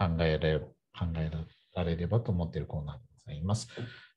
[0.00, 0.68] 考えられ考
[1.16, 1.30] え
[1.74, 3.68] られればと思っているコーナーでございます。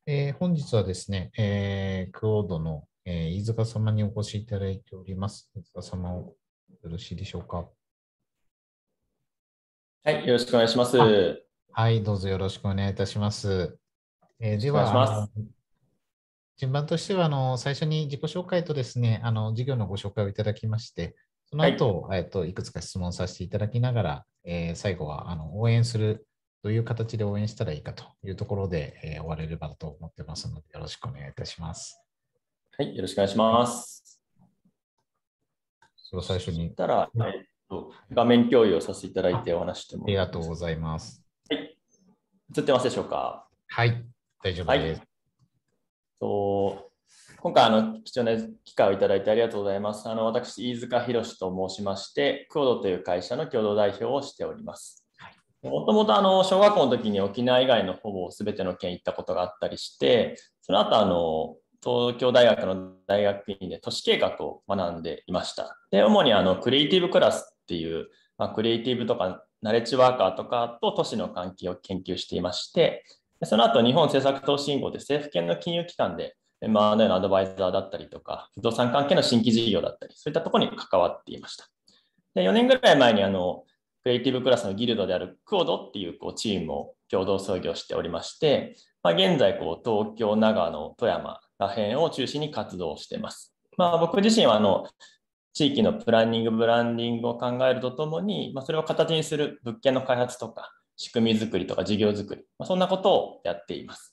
[0.06, 5.52] えー、本日はですね、えー、クオードの、えー、飯塚様にお越しいただいております。
[5.56, 6.36] 飯塚様、よ
[6.84, 7.68] ろしいでしょうか？
[10.06, 10.98] はい、よろしくお願いします。
[10.98, 13.78] はい、どうぞよろしくお願いいたします。
[14.40, 15.30] えー、では、
[16.58, 21.16] 順番としてはあの、最初に自己紹介とですね、あの授業のご紹介をいただきまして、
[21.54, 26.26] その後、はい、えっといくつか質問させていただきながら、えー、最後はあの応援する
[26.64, 32.02] どういう形で応援したらいいかというところで、えー、終われればと思ってますので、よろしくお願いいたします。
[32.76, 34.20] はい、よろしくお願いします。
[35.96, 36.72] それ最初に。
[36.72, 37.22] たら、えっ
[37.70, 41.24] と、画面共有をさせていただいてお話してもありがとうございます。
[41.52, 41.78] はい。
[42.58, 43.48] 映ってますでしょうか？
[43.68, 44.04] はい、
[44.42, 45.00] 大丈夫です。
[45.00, 45.08] はい、
[46.20, 46.90] と
[47.44, 50.08] 今回あの、貴重な機会をいただいてありがとうございます。
[50.08, 55.06] あの私、飯塚弘と申しまして、クオドという会社の共同代表をしております。
[55.62, 56.14] もともと
[56.46, 65.78] 小学校の時に沖縄以外のほぼ全ての県行ったことがあったりして、その後あの東京大学の大学院で都市計画を学んでいました。
[65.92, 68.08] で、主にあのクリエイティブクラスっていう、
[68.38, 73.04] まあ、クリエイティブとかナレッジワーカーとかと都市の関係を研究していまして、
[73.44, 81.68] その後日本政策投資銀行で政府系の金融機関で、まあ、のアドバイザーだったりとか、不動産関係の新規事業だったり、そういったところに関わっていました。
[82.36, 83.64] で4年ぐらい前にあの
[84.04, 93.56] クリエイティブクラスのギルドであるクオドっていうこうチームを共同創業しておりまして、まあ、現在こう東京、長野、富山ら辺を中心に活動しています。
[93.78, 94.88] まあ、僕自身はあの
[95.54, 104.13] 地域のプランニング、ブランディングを考えるとともに、まあ、それを形にする物件の開発とか、仕組み作りとか事業作り、まあ、そんなことをやっています。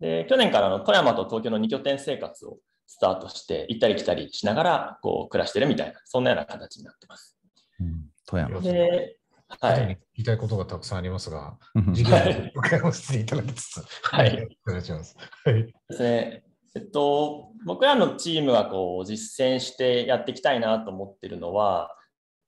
[0.00, 7.36] で去年からの富山と東京の2拠点生活をスタートして、行ったり来たりしながらこう暮らしてるみたいな、そんなような形になってます。
[7.80, 9.18] うん、富山で
[9.60, 9.86] はい。
[9.86, 11.56] 言いたいことがたくさんありますが、
[11.94, 12.20] 授業を
[12.54, 14.48] 伺わせていただきつつ、はい。
[14.66, 15.16] お願いします。
[15.44, 15.62] はい。
[15.64, 16.44] ですね。
[16.74, 21.90] えっと、僕らのチームがこう実践してやっていきたいなと思ってるのは、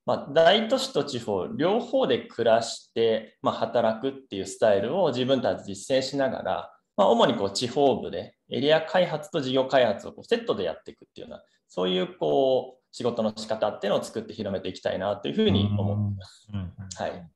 [0.05, 16.27] まあ、大都市と地方両方で暮らして、まあ、働くっていうスタイルを自分たち実践しながら、まあ、主にこう地方部でエリア開発と事業開発をこうセットでやっていくっていうようなそういうこう仕事の仕方っていうのを作って広めていきたいなというふうに思っていま
[16.91, 17.03] す。
[17.03, 17.27] はい。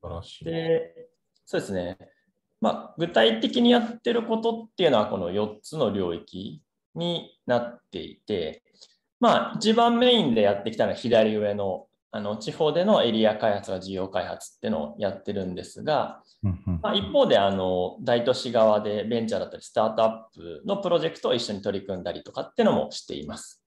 [0.00, 0.44] 素晴らしい。
[0.44, 1.08] で、
[1.44, 1.98] そうですね。
[2.60, 6.62] まあ、具体的にやってることっていうのはこの4つの領域
[6.94, 8.62] になっていて、
[9.18, 16.22] まあ、一番メインでやってきたのは左上のあの地方でのエリア開発が事業開発っていうのをやってるんですが、
[16.82, 23.62] まあ、一方であの大都市側でベンチャーだったりスタートアップのプロジェクトを一緒に取り組んだりとかっていうのもしています。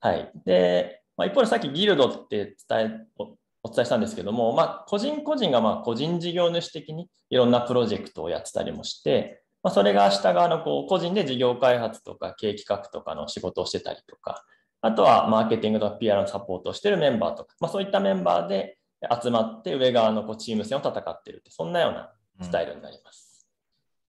[0.00, 0.30] はい。
[0.44, 3.24] で、まあ、一方でさっきギルドって伝え
[3.62, 14.44] お伝えしたんですけども、まあ、個人個人がま個人事業主的にいろんなプロジェクトをやってたりもして、まあ、それが下側のこう個人で事業開発とか経営企画とかの仕事をしてたりとか、
[14.86, 18.76] あとはマーケティングとか PR のサポートをしているメンバーとか、まあ、そういったメンバーで
[19.22, 22.12] 集まって上側のこうチーム戦を戦っているって、そんなような
[22.42, 23.48] スタイルになります。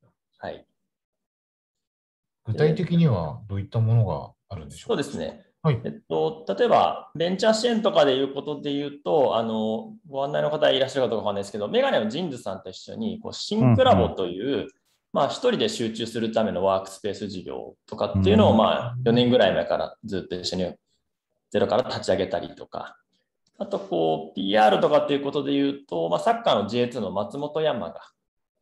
[0.03, 0.65] うん、はい。
[2.45, 4.97] 具体的にはどういったものがあるんでしょう？
[4.97, 5.45] かそうですね。
[5.61, 14.67] はい、えっと、例えば、ベンチャー支援とかでいうことで言うと、あのご案内の方いらっしゃるかどうかわかんないですけど、メガネのジンズさんと一緒に、こうシンクラボという、
[15.13, 20.75] まあ、一人で集中するためのワークスペース事業とかっていうのを、まあ、4年ぐらい前からずっと一緒に
[21.51, 22.97] ゼロから立ち上げたりとか、
[23.57, 27.99] あと、こう、PR とかっていうことで言うと、まあ、サッカーの J2 の松本山がっ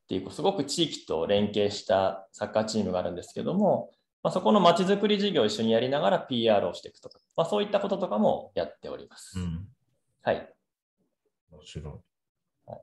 [0.07, 3.91] ていう、すごく地域と連携したサッカーチームがあるんですけども、
[4.23, 9.37] まあ、そこのまちづくり事業を一緒にやりながら PR をしていくとか、まあ、そういったこととかもやっております。
[9.37, 9.67] うん、
[10.21, 10.53] はい。
[11.51, 12.71] 面白い。
[12.71, 12.81] はい、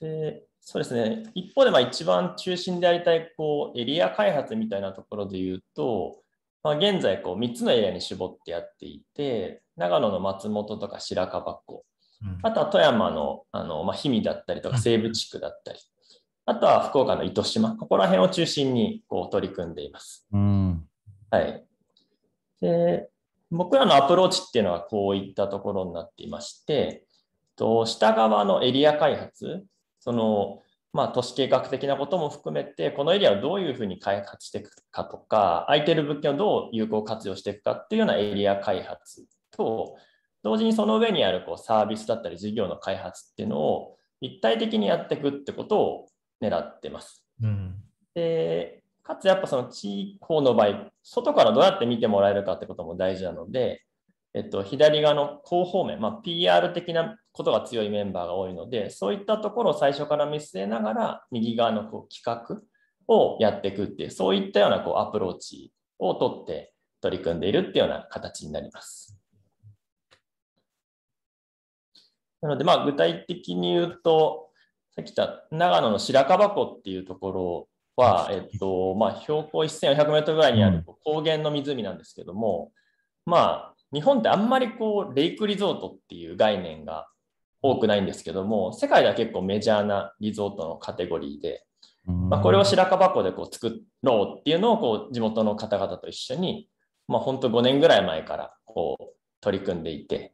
[0.00, 6.18] でそうですね、一方でまあ一番中心でやりたいこうエリア開発みたいなところで言うと、
[6.62, 11.84] まあ、現在こう3つのエリアに絞ってやっていて、長野の松本とか白樺湖、
[12.22, 15.78] うん、あとは富山のあの、まあ、氷見だったりとか西部地区だったり、
[16.44, 20.26] あとは福岡の糸島、ここら辺を中心にこう取り組んでいます。
[20.30, 20.86] うん、
[21.30, 21.64] はい。
[22.60, 23.08] で、
[23.50, 27.06] 僕らのアプローチっていうのはこういったところになっていまして、
[27.56, 29.64] と下側のエリア開発、
[29.98, 30.62] その、
[30.92, 39.96] まあ、都市計画的なことも含めて、このエリアをどういうふうに開発していくかとか、空いてる物件をどう有効活用していくかっていうようなエリア開発と、
[40.42, 46.08] 同時にその上にあるこうサービスだったり事業の開発っていうのを一体的にやっていくってことを
[46.40, 47.24] 狙ってます。
[47.42, 47.74] うん、
[48.14, 53.82] でかつやっぱその地方の場合、外からどうやって見てもらえるかってことも大事なので、
[54.34, 62.62] えっと、左側の広報面、まあ、PR 的なことが強いメンバーが多いので、そういったところを最初から見据えながら、右側のこう企画
[63.08, 69.18] をやっていくっていう、そういったようなこうアプローチをとって取り組んでいるっていうような形になります。
[72.40, 74.50] なので、まあ、具体的に言うと、
[74.94, 82.72] さっき言った長野の白樺湖っていうところは、えっとまあ、標高1400メートルぐらいにある高原の湖なんですけども、
[83.26, 87.08] まあ、日本ってあんまりこうレイクリゾートっていう概念が
[87.62, 91.64] 多くないんですけども、世界では結構メジャーなリゾートのカテゴリーで、
[92.06, 96.68] まあ、これを白樺湖でこう作ろうっていうのをこう地元の方々と一緒に、
[97.06, 99.04] まあ、本当5年ぐらい前からこう
[99.40, 100.32] 取り組んでいて、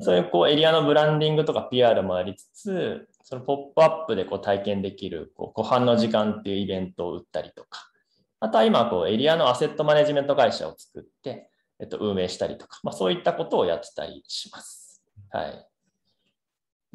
[0.00, 7.88] そういうこうエリアのブランディングとか PR もありつつ、そのポップアップでこう体験できるこう湖畔の時間っていうイベントを売ったりとか、
[8.40, 11.48] あとは今こうエリアのアセットマネジメント会社を作って、
[11.82, 15.02] えっと、運営したりとか、まあ、そういったことをやってたりします。
[15.30, 15.68] はい。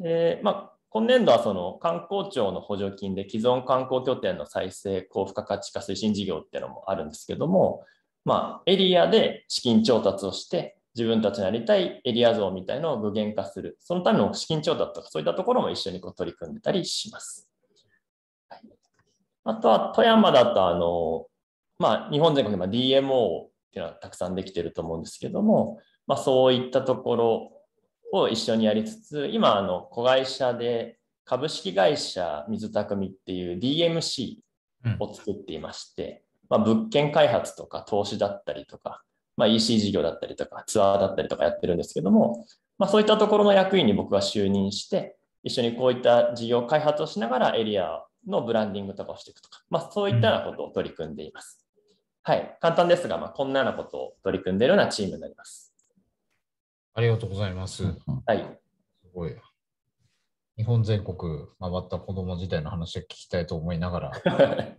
[0.02, 7.84] で、まあ、今年度はその観光庁の補助金で既存観光拠点の再生、高付加価値化推進事業っていうのもあるんですけども、
[8.24, 13.76] まあ、エリアで資金調達をして、自分たちのやりたいエリア像みたいのを具現化する。
[13.80, 17.50] そのための資金調達とか、そういったところも一緒にこう取り組んでたりします。
[19.44, 21.26] あとは、富山だと、あの、
[21.78, 27.52] まあ、日本全国で DMO っていうのはたくさんできてると思うんですけども、まあ、そういったところ
[28.12, 34.36] を一緒にやりつつ、今、あの子会社で株式会社水匠っていう DMC
[34.98, 39.02] を作っていまして、うん、まあ、物件開発とか投資だったりとか、
[39.36, 42.46] まあ、EC 事業だったりとかツアーだったりとかやってるんですけども、
[42.78, 51.67] まあ、そういったところの役員に僕が就任して、一緒にこういった事業開発をしながらエリアのブランディングとかをしていくとか、まあ、そういったようなことを取り組んでいます。
[52.28, 55.72] はい、簡単ですが、まあ、こんなようなことを取り組んでいるようなチームになります。
[56.92, 57.84] ありがとうございます。
[58.26, 58.46] はい。
[59.02, 59.34] すごい。
[60.58, 61.16] 日本全国
[61.58, 64.12] 回った子供時代の話を聞きたいと思いながら、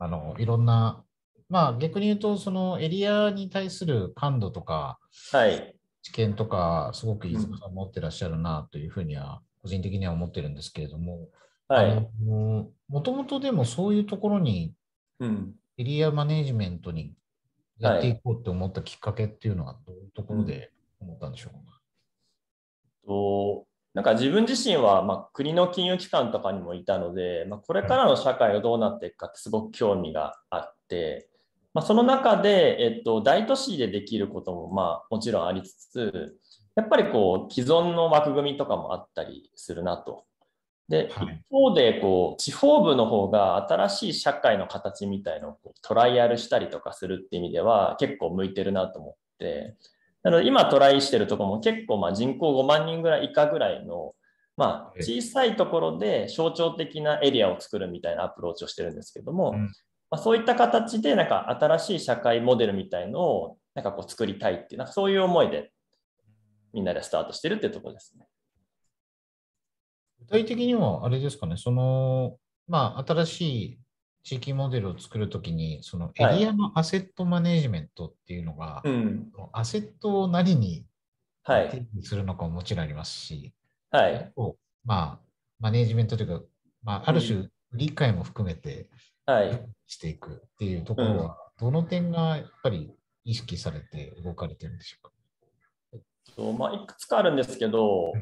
[0.00, 1.04] あのいろんな、
[1.48, 4.98] まあ逆に言うと、そのエリアに対する感度とか、
[5.30, 11.28] はい、知見とか、すごく飯塚さん持ってらっしゃるなというふうには、個人的には思ってるんですけれども、
[11.68, 12.72] はい、も
[13.04, 14.74] ともとでもそういうところに、
[15.20, 17.14] うん、エリアマネジメントに
[17.78, 20.70] やっていこうって思ったきっかけっていうのはどういうところで
[21.00, 21.80] 思ったんでしょうか、
[23.04, 31.28] うん、となんか自分自身はま国の金融機関とかにもいたので、まあ、これからの社会がどうなっていくかってすごく興味があって、
[31.74, 36.36] まあ、その中で、えっと、大都市でできることもまあもちろんありつつ
[36.74, 40.24] やっぱりこう既存の枠組みとかもあったりするなと
[40.88, 49.76] で、はい、一方でこう地方部の方が新しい社会の形みたいのをこうトライアルしたりとかするっていう意味では結構向いてるなと思って。
[50.22, 54.14] なので今トライしてるとこも結構まあ人口5万人ぐらい以下ぐらいの
[54.56, 59.64] まあ小さいところで象徴的なエリアを作るみたいなアプローチをしてるんですけども、うん、
[60.10, 65.72] まあ、そういった形でなんか新しい社会モデルみたいのをなんかこう作りたいっていうなんかそういう思いで
[66.72, 68.26] みんなでスタートしてるっていうところですね。
[70.26, 72.38] 具体的には、あれですかね、その、
[72.68, 73.78] まあ、新しい
[74.24, 80.86] 地域モデルを作るときに、そのエリアのアセットマネジメントっていうのが、はいうん、アセットを何に
[81.44, 83.52] 定義するのかももちろんありますし、
[83.90, 84.32] はい、
[84.84, 85.26] まあ、
[85.58, 86.44] マネジメントというか、
[86.82, 88.88] まあ、ある種、理解も含めて、
[89.86, 92.92] していくっていうところは、どの点がやっぱり
[93.24, 95.12] 意識されて動かれてるんでしょうか？
[95.94, 96.00] えっ
[96.34, 98.12] とまあ、いくつかあるんですけど、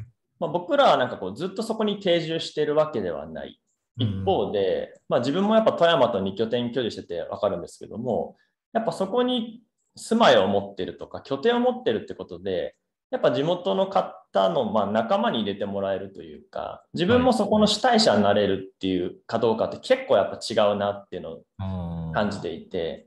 [0.41, 3.61] まあ、僕らはなんかこうずっとそこに定住してるわけではない。
[3.97, 8.35] 一方で、まあ、自分もやっぱ富山と2拠点居住してて分かるんですけども、
[8.73, 9.61] やっぱそこに
[9.95, 12.75] 住まいを持ってるとか拠点を持ってるってことで、
[13.11, 23.05] やっぱ地元の方のま仲間に入れてもらえるというか、自分もそこの主体者になれるっていうかどうかって結構やっぱ違うなっていうのを感じていて、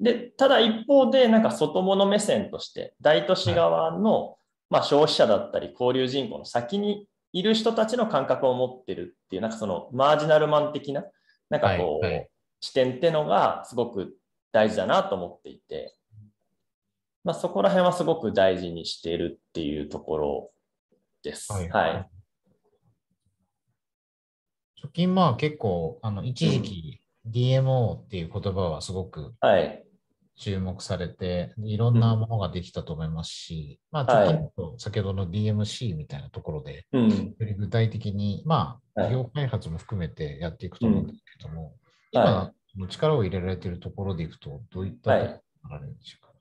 [0.00, 4.36] で、ただ一方でなんか外物目線として大都市側の
[4.72, 11.04] まあ、消費者だったり交流人口の先にいる人たちの感覚を持ってるっていう、なんかそのマージナルマン的な、
[11.50, 12.28] なんかこう、はいはい、
[12.62, 14.16] 視点ってのがすごく
[14.50, 15.94] 大事だなと思っていて、
[17.22, 20.50] まあ、そこら辺はすごく大事にしているっていうところ
[21.22, 21.52] です。
[21.52, 22.08] はい、はい。
[24.82, 29.84] 貯金まあ結構、あの一時期 DMO っていう言葉はすごく、はい、
[30.36, 41.74] 注目されて、いろんなものができたと思いますし、うん、まあ、ちょっと先ほどの DMC みたいなところで、はい、より具体的に、まあ、業開発も含めてやっていくと思うんですけども、
[42.12, 42.52] 今、
[42.88, 46.32] 力を入れられているところでいくと、どういったことがあるんでしょうか、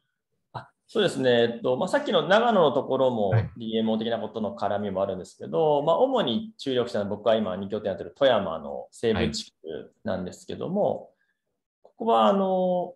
[0.53, 11.07] あそうですね、えっとまあ、さっきの長野のところも DMO 的なことの絡みもあるんですけど、はい、まあ、主に注力したのは僕は今2拠点やってる富山の西部地区なんですけども、はい、
[11.83, 12.93] ここはあの、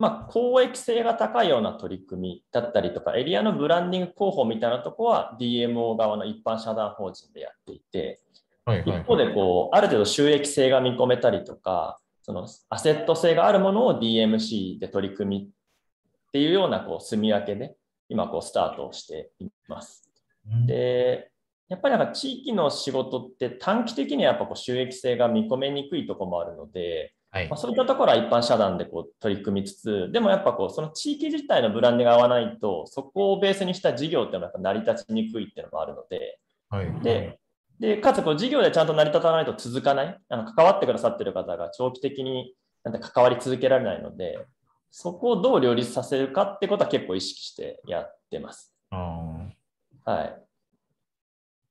[0.00, 8.22] まあ、公益性が高いような取り組みだったりとか、エリアのブランディング広報みたいなところは DMO 側の一般社団法人でやっていて、
[8.64, 17.76] はいはいはい、一方でこう、ある程度収益性が見込めたりとか、そのアセット性があるものを DMC で取り組みっていうようなこう住み分けで
[18.08, 20.08] 今こうスタートをしています。
[20.66, 21.30] で
[21.68, 37.38] やっぱりなんか地域の仕事って短期的にはやっぱこう収益性が見込めにくいところもあるので、はい、まあ、そういったところは一般社団でこう取り組みつつ、でもやっぱこうその地域自体のブランディングが合わないと、そこをベースにした事業っていうのは成り立ちにくいっていうのもあるので、はい、で
[37.78, 44.38] でかつこう事業でちゃんと成り立たないと続かない、あの関わってくださってる方が長期的になんて関わり続けられないので、
[44.90, 48.74] そこをどう両立させるかってことは結構意識してやってます。
[50.04, 50.42] はい、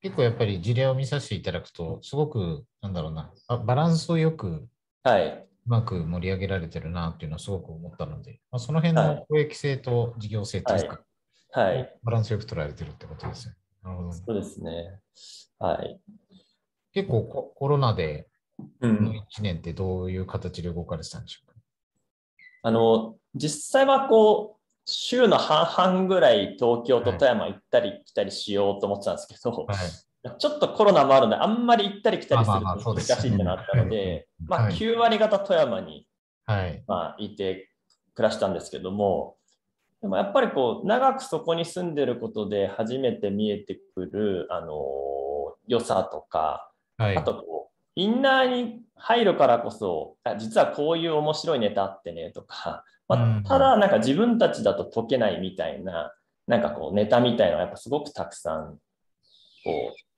[0.02, 3.34] 結構やっぱり事例を見させていただくと、すごく、なんだろうな、
[3.66, 4.68] バランスをよく、
[5.04, 11.02] はい、うまく盛り上げられてるなっていうのはすごく思ったので、まあ、その辺の公益性と事業性というか、
[11.52, 15.00] はい、はい、バランスよく捉えられてるってことですよなるほど、そうですね。
[15.60, 16.00] はい。
[16.94, 21.54] 結構コロナで、この1年ってどういう形で動かれてたんでしょうか、
[22.64, 29.78] あの、実際はこう、週の半々ぐらい東京と富山行ったり来たりしようと思ってたんですけど、はい、
[30.38, 36.06] ちょっとコロナもあるので、あんまり行ったり来たりすると難しいってなったので、まあ9割方富山に、
[36.46, 36.84] はい。
[36.88, 37.70] まあ、いて
[38.16, 39.38] 暮らしたんですけども、
[40.02, 44.74] でもやっぱりこう長くそこに住んでることで初めて見えてくる、あの
[45.68, 56.14] 良さとか、はい、あとこうインナーに入るからこそあ実はこういう面白いネタあってねとか、まあ、ただなんか自分たちだと解けないみたいな
[56.48, 58.80] なんかこうネタみたいなのがやっぱすごくたくさん
[59.64, 60.09] こう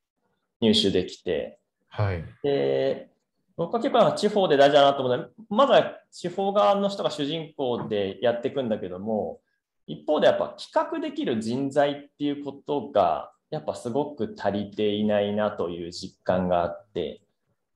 [0.61, 3.09] 入手できて、はい、で
[3.57, 9.39] 僕は結構地方で大事だなと思うのはまずは地方側の人が主人公でやっていくんだけども
[9.87, 17.21] 一方でやっぱ企画できる人材っていうことがやっぱすごく足りていないなという実感があって。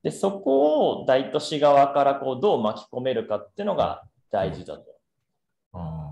[0.02, 4.84] でそこを大都市側からこうどう巻き込めるかっていうのが大事だと。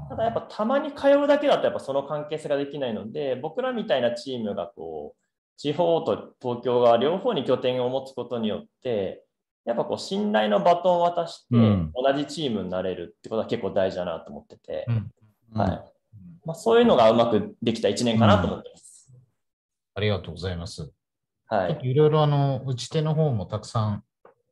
[0.10, 5.23] ただやっぱたまに通うだけだとやっぱその関係性ができないので僕らみたいなチームがこう
[5.58, 9.24] 地方と東京が両方に拠点を持つことによって
[9.66, 14.86] やっぱこう信頼のバトンを渡して同じチームになれるってことは結構大事だなと思ってて、
[15.54, 15.94] はい。
[16.46, 19.10] まあ、そういうのがうまくできた1年かなと思ってます。
[19.10, 19.20] うん、
[19.96, 20.92] ありがとうございます。
[21.48, 24.04] はい、いろいろあの打ち手の方もたくさん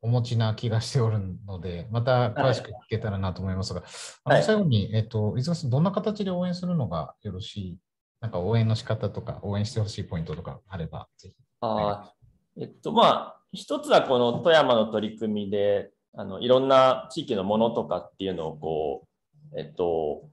[0.01, 7.77] お持ちな気がしておるので、また詳しく聞けたらなと思いますが、はい、あの最後に、えっと、伊沢さん、どんな形で応援するのがよろしい、
[8.21, 11.35] なんか応援の仕方とか、応援してほしいポイントとかあれば、ぜひ。
[11.61, 12.13] あ
[12.59, 19.07] えっと、まあ、一つはこの富山の取り組みで、あのいろんな地域のものとかっていうのをこ
[19.53, 20.29] う、えっと、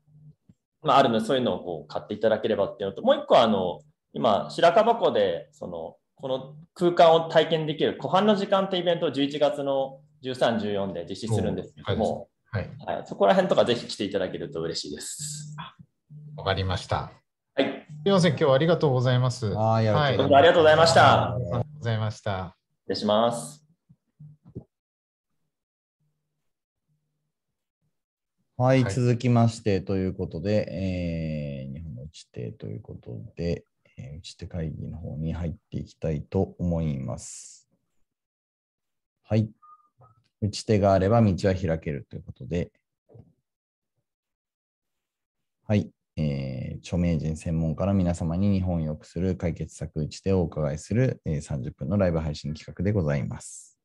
[0.82, 3.80] まあ、あるので、そういうのをこう買っていただければっていうのと、もう一個は、あの、
[4.12, 15.54] 今、白樺湖で、その、この空間を体験できる湖畔の時間ってイベントを11月の13、14で実施するんですけども、はい、はい、そこら辺とかぜひ来ていただけると嬉しいです。
[16.36, 17.12] わかりました。
[18.04, 19.46] みません、今日はありがとうございます。
[19.46, 21.34] はい、ありがとうございました。
[21.34, 22.56] ありがとうございました。
[22.82, 23.64] 失礼します。
[28.56, 33.64] はい、続きましてということで、えー、日本の打ち手ということで、
[33.96, 37.68] え打ち手会議の方に入っていきたいと思います。
[39.24, 39.50] はい。
[40.40, 42.70] 打ち手があれば道は開けるということで、
[45.66, 45.90] はい。
[46.20, 53.78] えー、著名人専門家の皆様に日本を良くする解決策打ち手をお伺いする、えー、30分のライブ配信企画でございます。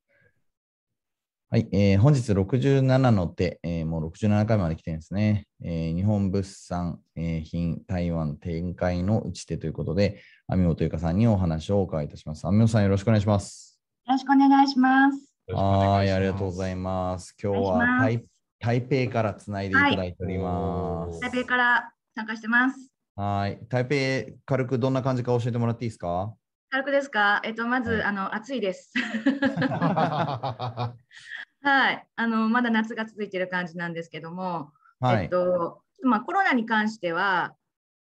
[1.51, 5.45] はい、えー、本日67の手、えー、もう67回まで来てるんですね。
[5.63, 12.47] えー、日本物産、えー、品台湾展開の打ち手ということで、網本ゆかさんにお話をお伺いいたします。
[12.47, 13.79] 網本さん、よろしくお願いします。
[14.07, 15.35] よろしくお願いします。
[15.53, 17.35] はい、ありがとうございます。
[17.39, 18.25] 今日は台
[18.59, 21.19] 台北からつないでいただいております。
[21.21, 22.89] はい、台北から参加してます。
[23.15, 26.34] はい、台北、軽くどんな感じか教えてもらっていいですか？
[26.70, 27.41] 軽くですか？
[27.43, 28.93] えっと、まず、はい、あの、暑いです。
[31.65, 37.55] はい、あのまだ夏が続いている感じなんですけども、はい、えっとまあ、コロナに関しては、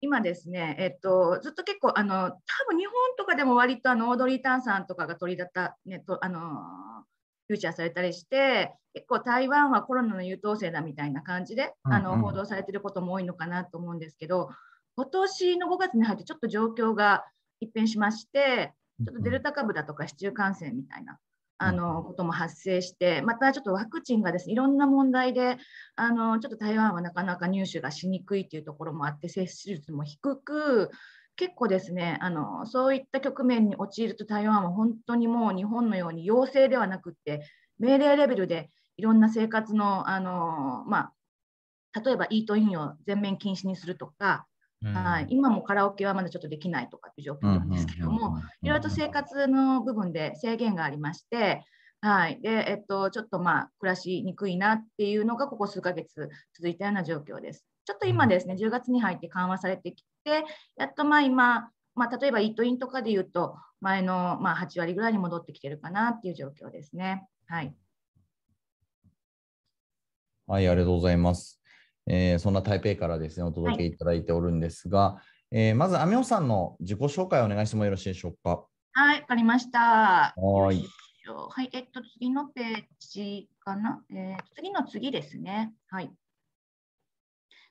[0.00, 2.38] 今ですね、えっと、ずっと結構、あの多
[2.70, 7.04] 分日本とかでも割とあのオードリー・タンさんとかが取り立た、ね、とあの
[7.48, 14.50] フューチャーされたりして、結構台湾はコロナの優等生だみたいな感じで、あの報道されてることも多いのかなと思うんですけど、
[14.96, 17.24] 今年の5月に入ってちょっと状況が
[17.60, 18.72] 一変しまして、
[19.04, 21.18] ちょっとデルタ株だとか市中感染みたいな
[21.58, 25.56] あのことも発生して、またちょっとワクチンがですねいろんな問題で
[25.96, 30.90] あのちょっと台湾はなかなか入手がしにくいというところもあって、接種率も低く、
[31.42, 37.44] 結構ですねあのそういった局面に陥ると台湾は本当にもう日本のように要請ではなくって
[37.80, 41.10] 命令レベルでいろんな生活のあの、ま
[41.96, 44.46] あ、例えばイートインを全面禁止にするとか、
[44.84, 51.64] はい、今もカラオケはまだちょっとできないとかっていう状況なんですけども、いろいろと生活の部分で制限がありまして、
[52.02, 57.64] はいでえっと、ちょっとまあ暮らしにくいなっていうのがここ数ヶ月続いたような状況です。
[57.84, 60.44] ちょっと今ですね、10月に入って緩和されてきて、
[60.76, 67.26] やっとまあ今、まあ、例えばイートインとかで言うと、前のまあ8割ぐらいに戻ってきてるかなっていう状況ですね。
[67.46, 67.74] はい。
[70.46, 71.60] はい、ありがとうございます。
[72.06, 78.64] えー、そんな台北からですね、お届けいただいておるんですが、はい、えー、まず、アミオさんの自己紹介をお願いしてもよろしいでしょうか？
[78.92, 80.34] はい、わかりました。
[80.36, 80.84] はい。
[81.24, 84.02] はい、えっと、次のページかな？
[84.10, 85.72] えー、次の次ですね。
[85.88, 86.10] はい。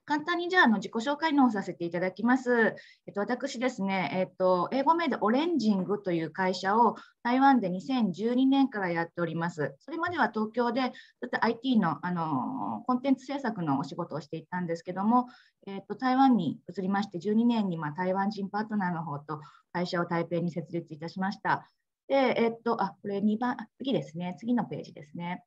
[0.05, 2.75] 簡単にじゃあの自己紹介のをさせていただきます。
[3.05, 9.75] えっと、私ですね、えっと、英語名でオレンジングという会社を台湾で2012年からやっております。
[9.79, 10.91] それまでは東京で
[11.21, 15.27] ずっと IT のあのコンテンツ制作のお仕事をしていたんですけども、
[15.67, 19.41] えっと、台湾に移りまして12年にまあ台湾人パートナーの方と
[19.71, 21.67] 会社を台北に設立いたしました。
[22.07, 25.45] で、えっと、あ、これ2番、次ですね、次のページですね。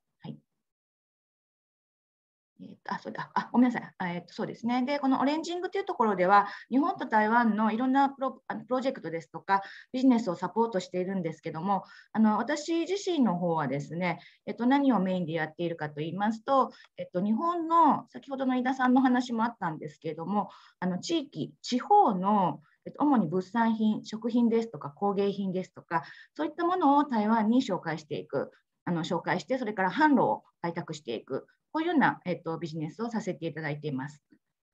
[2.61, 3.93] えー、あ、そうだ、あ、ごめんなさい。
[4.01, 4.83] えー、とそうですね。
[4.83, 11.83] で、このオレンジングというところでは、日本と台湾のいろんなプロあのプロジェクトですとか、ビジネスをサポートしているんですけども、
[12.13, 22.61] あの私自身の方はですね、えっと、何をメインでやっているかと言いますと、えっと、日本の、先ほどの井田さんの話もあったんですけれども、あの地域、地方の
[22.99, 26.03] 主に物産品、食品ですとか工芸品ですとか、
[26.35, 28.51] そういったものを台湾に紹介していく、
[28.85, 34.23] あの紹介して、それから販路を開拓していく、こういうような、えっと、ビジネスをさせていただいています。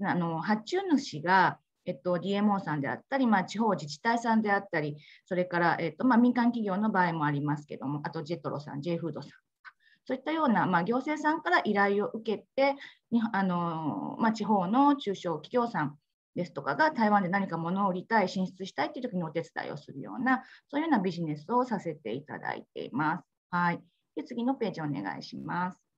[0.04, 9.32] あの発注主が、えっと、DMO さんであったり、まあ、地方自治体さんであったり、それから、えっとまあ、民間企業の場合もありますけども、あとジェトロさん、J フードさん、
[10.06, 12.76] そういったような、まあ、行政さんから依頼を受けて、
[13.34, 15.98] あのまあ、地方の中小企業さん
[16.36, 23.24] ですとかが台湾で何か物を売りたい、進出したいという時にお手伝いをするような、そういうようなビジネスをさせていただいています。
[23.50, 23.82] はい。
[24.16, 25.91] で次のページお願いします。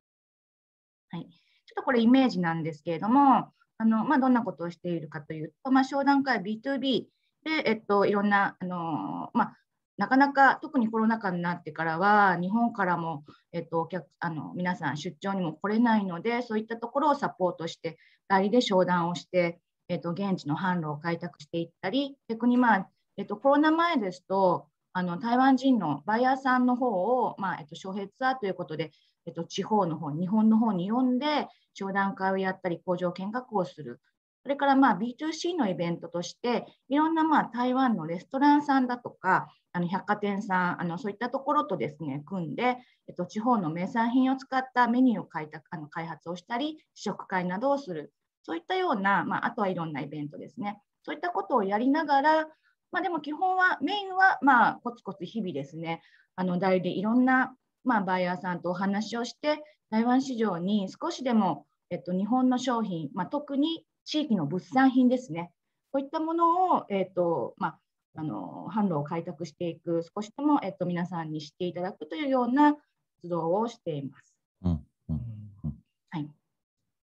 [1.13, 1.29] はい、ちょっ
[1.75, 7.05] とこれイメージなんですけれども、あのまあ、どんなことをしているかというと、まあ、商談会 B2B
[7.43, 9.57] で、えっと、いろんな、あのまあ、
[9.97, 28.91] なかなか特にコロナ禍になってからは、日本からも、えっと、お客あの皆さん出張にも来れないので、そういったところをサポートして、代理で商談をして、えっと、現地の販路を開拓していったり、逆に、まあえっと、コロナ前ですと、あの台湾人のバイヤーさんの方を、まあえっと、招聘ツアーということで、
[29.25, 33.99] えっと、地方の方、日本の方に呼んで、商談会をやったり、工場見学をする。
[34.43, 48.13] それからまあ B2C のイベントとして、いろんなまあ台湾のレストランさんだとか、あの百貨店さん、あのそういったところとですね、組んで、えっと、地方の名産品を使ったメニューを開拓あの開発をしたり、試食会などをする。
[48.43, 50.81] そういったような、まあ、あとはいろんなイベントですね。
[51.03, 52.47] そういったことをやりながら、
[52.91, 56.01] まあ、でも基本は、メインはまあコツコツ日々ですね、
[56.35, 65.51] あの代理でいろんなまあ、バイヤーさんとお話をして、台湾市場に少しでも、えっと、日本の商品、まあ、特に地域の物産品ですね、
[65.91, 67.79] こういったものを、えっとまあ、
[68.15, 74.35] あの販路を開拓していく、少しでも、えっと、皆さんに知っていただくというような活動をしています。
[74.63, 74.71] うん
[75.09, 75.21] うん
[75.65, 75.73] うん、
[76.09, 76.29] はい、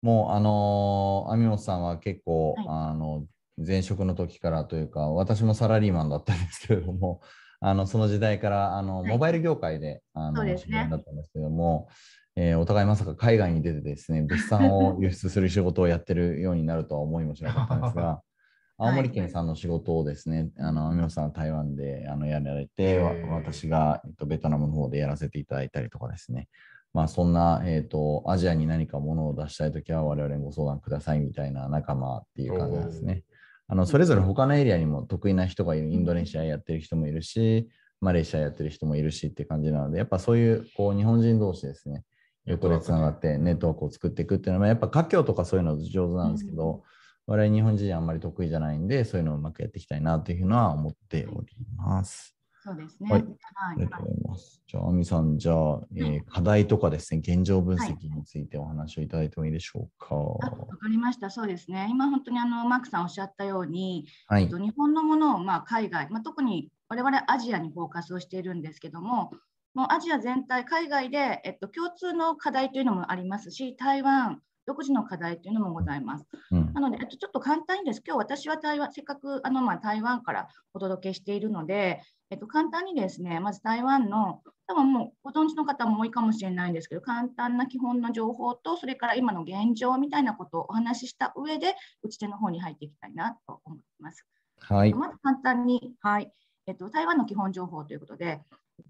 [0.03, 3.27] もう、あの網本さんは結構、はい、あの
[3.59, 7.21] 前職の時からというか、私もサラリーマンだったんですけれども、
[7.61, 11.89] あのその時代からあの、モバイル業界であの、ね、知り合いだったんですけども、
[12.37, 18.23] えー、お互いまさか海外に出てですね、 物産を輸出する仕事をやってるようになるとは思いもしなかったんですが、
[18.79, 26.49] 青森県さんの仕事をですね、あの、アミオさんは台湾であのやられて、私が、えっと、ベトナムの方でやらせていただいたりとかですね、
[26.95, 33.23] まあ、そんな、えーと、アジアに何かものを出したいときは我々にご相談くださいみたいな仲間っていう感じですね。
[33.71, 42.03] あのそれぞれ他のエリアにも得意な人がいる、インドネシアやってる人もいるし、マレーシアやってる人もいるしって感じなので、やっぱそういうこう日本人同士ですね、
[42.47, 46.83] 横でつながってネットワークを作っていくっていうのは、やっぱ華僑とかそういうの上手なんですけど、
[47.29, 52.40] うん、我々日本人あんまり得意じゃないんで、そういうのをうまくやっていきたいなというのは思っております。
[52.63, 53.11] そうですね。
[53.11, 53.23] はい。
[53.23, 54.63] ありがとうございます。
[54.67, 60.15] じゃあ、亜美さん、じゃあ、えー、課題とかですね、現状分析についてお話をいただいてもいいでしょうか？
[60.15, 61.31] わ、かりました。
[61.31, 61.89] そうですね。
[61.91, 69.33] 今、本当にあのマークさんおっしゃったように、はい、えっと、日本のものをまあ海外、まあ、特に我々アジアにフォーカスをしているんですけども、
[69.73, 76.27] もうアジア全体、海外で、えっと、共通の課題というのもありますし、台湾、独自の課題というのもございます。
[76.53, 78.03] うん、なので、えっと、ちょっと簡単にです。
[78.07, 94.25] 今日私は台湾、せっかくあの、まあ、台湾からお届けしているので、えっと、簡単にですね、まず台湾の、多分もうご存知の方も多いかもしれないんですけど、簡単な基本の情報と、それから今の現状みたいなことをお話しした上で、打ち手の方に入っていきたいなと思います。
[94.61, 96.33] はい、まず簡単に、はい
[96.69, 98.41] えっと、台湾の基本情報ということで、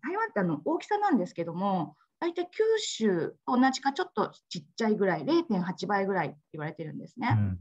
[0.03, 7.29] 台湾ってあの大きさなんですけども、大体九州と同じかちょっとちっちゃいぐらい、0.8倍ぐらいって言われてるんですね。
[7.33, 7.59] うん。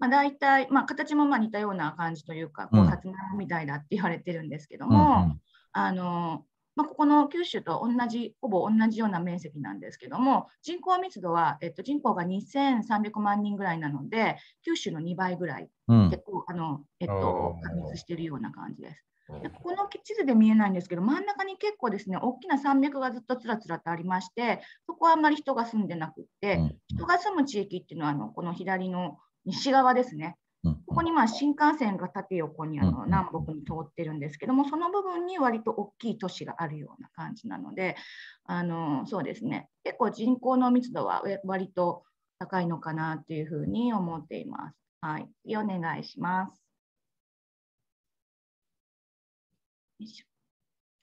[0.00, 5.40] まあ、大体、まあ、形もまあ似たような感じというか、こうさつまいもみたいだって言われてるんですけども、うん、
[5.72, 19.04] あのまあ、ここの九州と同じ、ほぼ同じような面積なんですけども、人口密度は、えっと、人口が2300万人ぐらいなので、九州の2倍ぐらい、うん、結構あの、えっと、過密しているような感じです。
[19.40, 30.36] でここの地図で見えないんですけど、真ん中に結構ですね、大きな山脈がずっとつらつらとありまして、そこはあんまり人が住んでなくって、うん、人が住む地域っていうのは、あのこの左の西側ですね。
[30.64, 37.96] ここにまあ新幹線が縦横にあの南北に通ってるんですけども、その部分に割と大きい都市があるような感じなので、
[38.44, 42.04] あのそうですね、結構人口の密度は割と
[42.38, 44.76] 高いのかなっていうふうに思っています。
[45.00, 46.61] はい、次お願いします。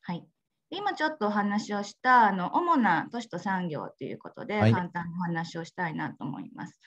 [0.01, 0.25] はい。
[0.71, 6.79] 今ちょっとお話をしたあの主な都市と産業ということで、簡単にお話をしたいなと思います。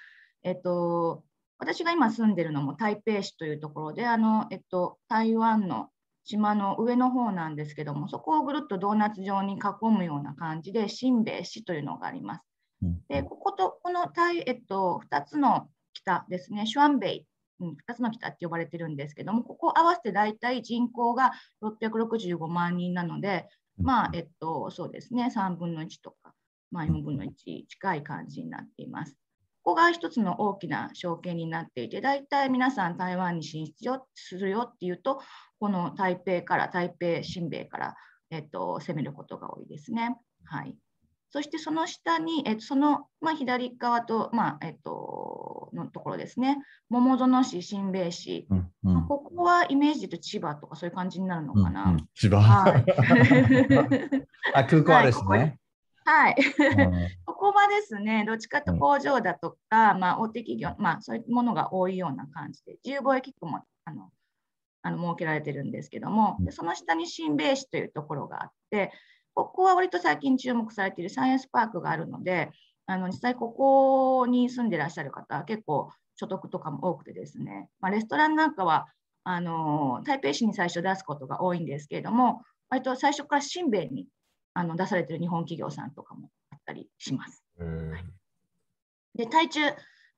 [0.44, 1.24] えっと、
[1.58, 5.88] 私が今住んでるのも台北市というところで、あのえっと、台湾の
[6.24, 9.58] 島の上の方なんですけども、そこをぐるっとドーナツ状に囲
[9.90, 12.44] むような感じで、新米市というのがあります。
[13.08, 17.26] で、こことこの台、えっと、2つの北ですね、シュアンベイ
[17.62, 23.48] うん、2つの北って呼ばれてるんですけども、ここ合わせて大体人口が665万人なので、
[23.78, 26.34] まあ、えっと、そうですね、3分の1とか、
[26.70, 29.16] まあ、4分の1近い感じになっています。
[29.64, 35.20] ここが一つの大きな証券になっていて、大体皆さん台湾に進出するよっていうと、
[35.60, 37.94] この台北から、台北、新米から、
[38.30, 40.18] えっと、攻めることが多いですね。
[40.44, 40.76] はい。
[41.32, 46.58] そしてその下に、えっと、その、まあ、左側と、まあえっと、のところですね、
[46.90, 51.84] 桃園市、新米市、うんうん、ここはイメージで千葉とかそういう感じになるのかな。
[51.84, 52.84] うんうん、千葉、はい、
[54.54, 55.58] あ空港あるですね。
[56.04, 56.36] はい、
[57.24, 64.10] ここはですね、どっちかと工場だとか、まあ、大手企業、まあ、そういうものが多いような感じで、自由貿易区もあの
[64.82, 68.92] あの設けられてるんですけども、でその下に新米市というところがあって、
[69.34, 72.50] ここは割と最近注目されているサイエンスパークがあるので、
[72.86, 78.86] あの実際ここに住んでらっしゃる方は結構所得とかも多くてですね、まあ、レストランなんかは
[79.24, 84.06] あの台北市に最初出すことが多いんですけれども、割と最初から新米に
[84.54, 87.44] あの出されている日本企業さんとかもあったりします。
[87.58, 89.60] はい、で台中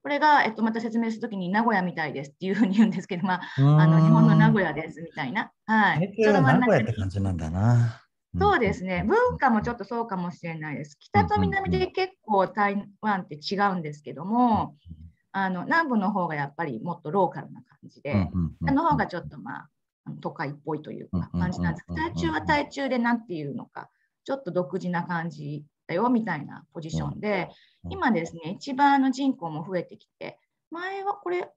[0.03, 5.51] これが、えっと、また説明するときに名古屋みたいですっていうふうに言うんですけど、まあ、あの日本の名古屋ですみたいな。
[5.65, 6.15] はい。
[6.15, 8.04] ちょうど名古屋って感じなんだな。
[8.39, 10.97] そうですね、文化もちょっとそうかもしれないです。
[10.99, 14.77] 北と南で結構台湾って違うんですけども、
[15.33, 18.29] あの南部の方がやっぱりもっとローカルな感じで、
[18.67, 19.69] あの方がちょっとまあ
[20.21, 21.87] 都会っぽいというか感じなんです。
[21.87, 23.91] けど、台中は台中で何ていうのか、
[24.25, 27.49] ちょっと独自な感じだよみたいなポジションで、
[27.91, 30.39] 今ですね、一番の人口も増えてきて、
[30.71, 31.49] 前はこれ、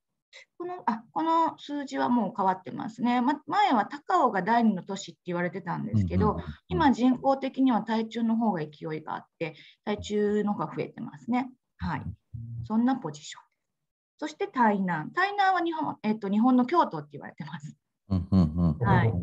[0.57, 3.21] このあこの数字はもう変わってますね。
[3.21, 6.37] ま、前は高尾が第二の都市って言われてたんですけど、
[6.67, 11.49] 今人口的には台中の方が勢いがあって、台中の方が増えてますね。
[11.77, 12.03] はい。
[12.65, 13.47] そんなポジション
[14.19, 15.11] そして台南。
[15.13, 17.77] 台南は日本,、えっと、日本の京都って言われてます。
[18.09, 19.13] はい。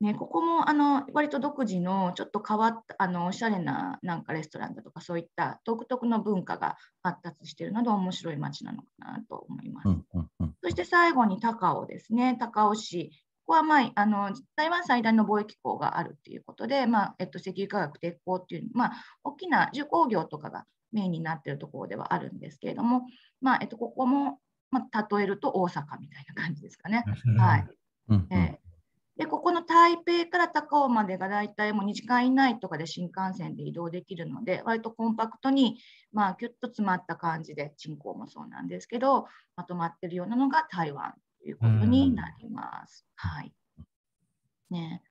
[0.00, 9.88] ね、ここもあの割と独自のちょっと変わったあのおしゃれななんかレストランだとかそういった独特の文化が発達しているので面白い街なのかなと思います。
[10.62, 13.10] そして最後に高尾ですね、高尾市。
[13.46, 18.92] ここは、まあ、あの台湾最大の貿易港があるということで、まあえっと、石油化学鉄鋼っていう、まあ、
[19.24, 23.06] 大きな重工業とかがメインになっているところではあるんですけれども、
[23.40, 27.04] まあえっと、ここも、まあ、例えると大阪みたいな感じですかね。
[27.38, 27.66] はい。
[28.30, 28.65] えー
[29.16, 35.78] で、ここの台北から高尾までが大体もう2時間以内とかで新幹線で移動できるので、割とコンパクトに、
[36.12, 39.26] まあ、キュッと詰まった感じで、人口もそうなんですけど、
[39.56, 43.06] まとまってるようなのが台湾ということになります。
[43.14, 43.52] はい。
[44.68, 45.02] ね、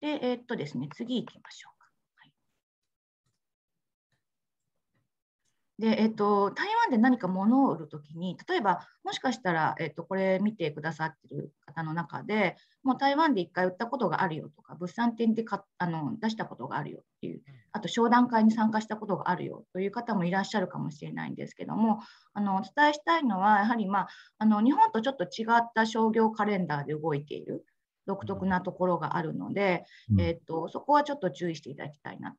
[0.00, 1.75] で、えー、っとですね、次行きましょう。
[5.78, 22.00] で、えっと、台湾で何か物を売るときに、例えば、もしかしたら、えっと、これ見てくださってる方の中で、もう台湾で一回売ったことがあるよとか、物産展でかあの出したことがあるよっていう、あと商談会に参加したことがあるよという方もいらっしゃるかもしれないんですけども、
[22.32, 24.08] あのお伝えしたいのは、やはり、まあ、
[24.38, 27.66] あの日本とちょっと違った商業カレンダーで動いている
[28.06, 29.84] 独特なところがあるので、
[30.18, 32.34] えっと、そこはちょっと注意していただきたいな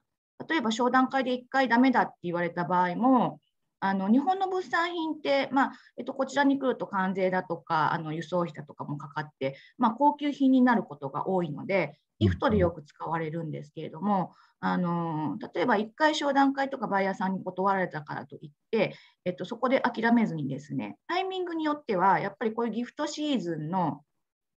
[0.47, 3.39] 例えば商談会で1回ダメだって言われた場合も、
[3.79, 18.95] あの日本の物産品って、まあえっと、こちらに来ると関税だとかあの輸送費だとかもかかって、まあ、高級品になることが多いので、ギフトでよく使われるんですけれども、あの例えば1回商談会とかバイヤーさんに断られたからといって、
[19.25, 24.01] えっと、そこで諦めずにですね、タイミングによっては、やっぱりこういうギフトシーズンの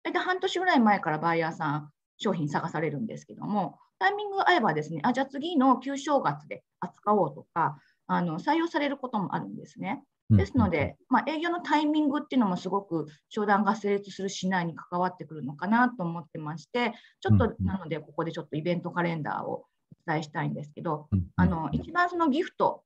[0.03, 10.03] 大体半年ぐらい前からバイヤーさん、商品探されるんですけども、タイミングが合えばですね、あ、じゃあ次の旧正月で扱おうとか、あの採用されることもあるんですね。
[10.31, 19.65] ですので、まあ、営業のタイミングっていうのもすごく商談が成立するしないに関わってくるのかなと思ってまして、ちょっとなので、ここでちょっとイベントカレンダーをお
[20.05, 22.83] 伝えしたいんですけど、あの一番そのギフト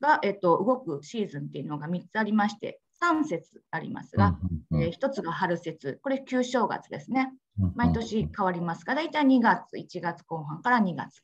[0.00, 2.80] が、えっと、動くシーズンっていうのが3つありまして、
[3.12, 4.38] 3節ありますが、
[4.72, 7.32] えー、1つが春節、これ旧正月ですね。
[7.74, 11.22] 毎年変わりますが、大体2月、1月後半から2月。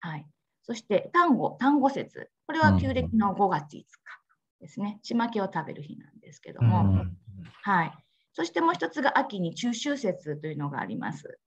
[0.00, 0.26] はい、
[0.62, 3.84] そして単語、単語節、これは旧暦の5月5日
[4.60, 5.00] ですね。
[5.02, 7.04] ちまきを食べる日なんですけども、
[7.62, 7.92] はい。
[8.32, 11.38] そしてもう一つが秋に中秋節というのがあります。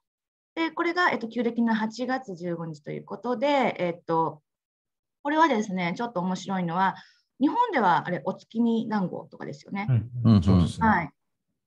[0.55, 4.41] で、これが、えっと、旧暦の8月15日ということで、えっと、
[5.23, 6.95] これはですね、ちょっと面白いのは、
[7.41, 9.87] 日本ではあれ、お月見団子とかですよね。
[10.23, 10.87] うん、そうですね。
[10.87, 11.11] はい。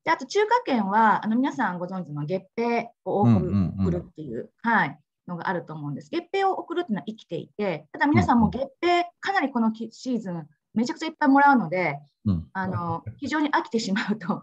[0.04, 6.10] であと中華圏はあの皆さんご存知の月餅を送るっていう、はい、のがあると思うんです。
[6.10, 14.42] 月餅を送るっていうのは生きていて、ただ皆さんも月餅かなりこのシーズンめちゃくちゃいっぱいもらうので、うん、あの非常に飽きてしまうと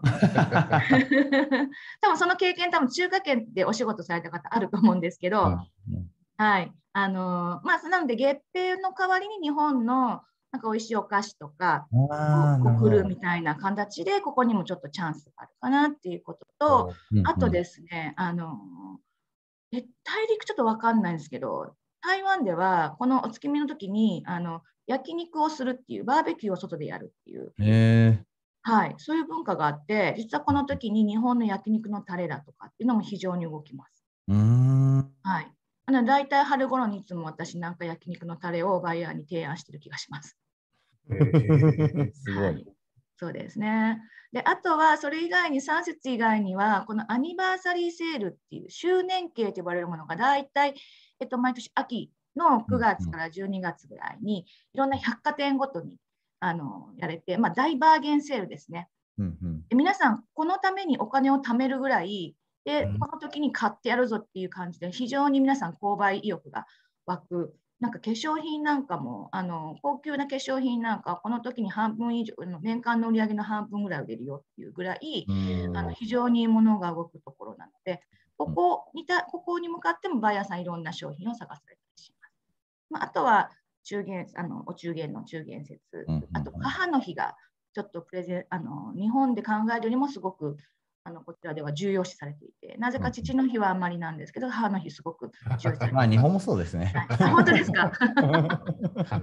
[2.00, 18.58] 多分その経験多分中華圏でお仕事された方あると思うんですけど、うん、はいあのまあなので月餅の代わりに日本のなんか美味しいお菓子とか送るみたいな形でここにもちょっとチャンスがあるかなっていうことと、あとですねあの
[19.72, 27.54] え大陸ちょっと分かんないんですけど台湾ではこのお月見の時にあの焼肉をするっていうバーベキューを外でやるっていう、
[28.62, 34.04] はい、そういう文化があって実はこの時に日本の焼肉のタレだとかっていうのも非常に動きます。
[35.22, 35.61] はい、あ
[35.92, 40.36] の大体春頃にいつも私なんか焼肉のタレをバイヤーに提案してる気がします。
[41.08, 42.66] すごい。
[43.16, 44.00] そうですね。
[44.32, 50.74] で、あとはそれ以外に3節以外には、このアニバーサリーセールっていう周年慶と呼ばれるものが大体、
[51.20, 55.98] えっと、毎年秋の9月から12月ぐらいに、いろんな百貨店ごとに
[56.40, 58.88] あのやれて、まあ、大バーゲンセールですね。
[59.18, 66.66] うんうん、で皆さん、このためにお金を貯めるぐらいで、この時に買ってやるぞっていう感じで、非常に皆さん、購買意欲が
[67.06, 67.56] 湧く。
[67.80, 75.26] なんか化粧品なんかもあの高級な化粧品なんかこの時に半分以上の年間の売り上げの半分ぐらい売れるよっていうぐらい
[75.74, 78.00] あの非常に物が動くところなので
[78.36, 82.32] ここにたここに向かってもバイヤーさんいろんな商品を探されたりします。
[82.88, 83.50] まあ、あとは
[83.82, 85.80] 中元あのお中元の中元節。
[86.32, 87.34] あと母の日が
[87.74, 90.56] ちょっとプレゼンあの日本で考えるよりもすごく
[91.04, 95.94] あのこちらでは重要視されていて、なぜか父の日はあんまりなんですけど、母の日すごく重要視されていて。
[95.94, 96.92] まあ日本もそうですね。
[97.08, 97.92] はい、本当ですか？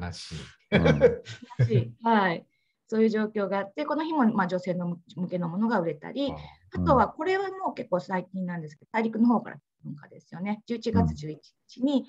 [0.04, 0.38] 悲しい。
[0.72, 1.94] 悲しい。
[2.04, 2.46] はい。
[2.88, 6.34] そういう状況があって、この日もまあ女性の向けのものが売れたり、
[6.74, 10.62] あとはこれはもう結構最近なんですけど、大陸の方から文化ですよね。
[10.68, 11.38] 11月11
[11.70, 12.06] 日に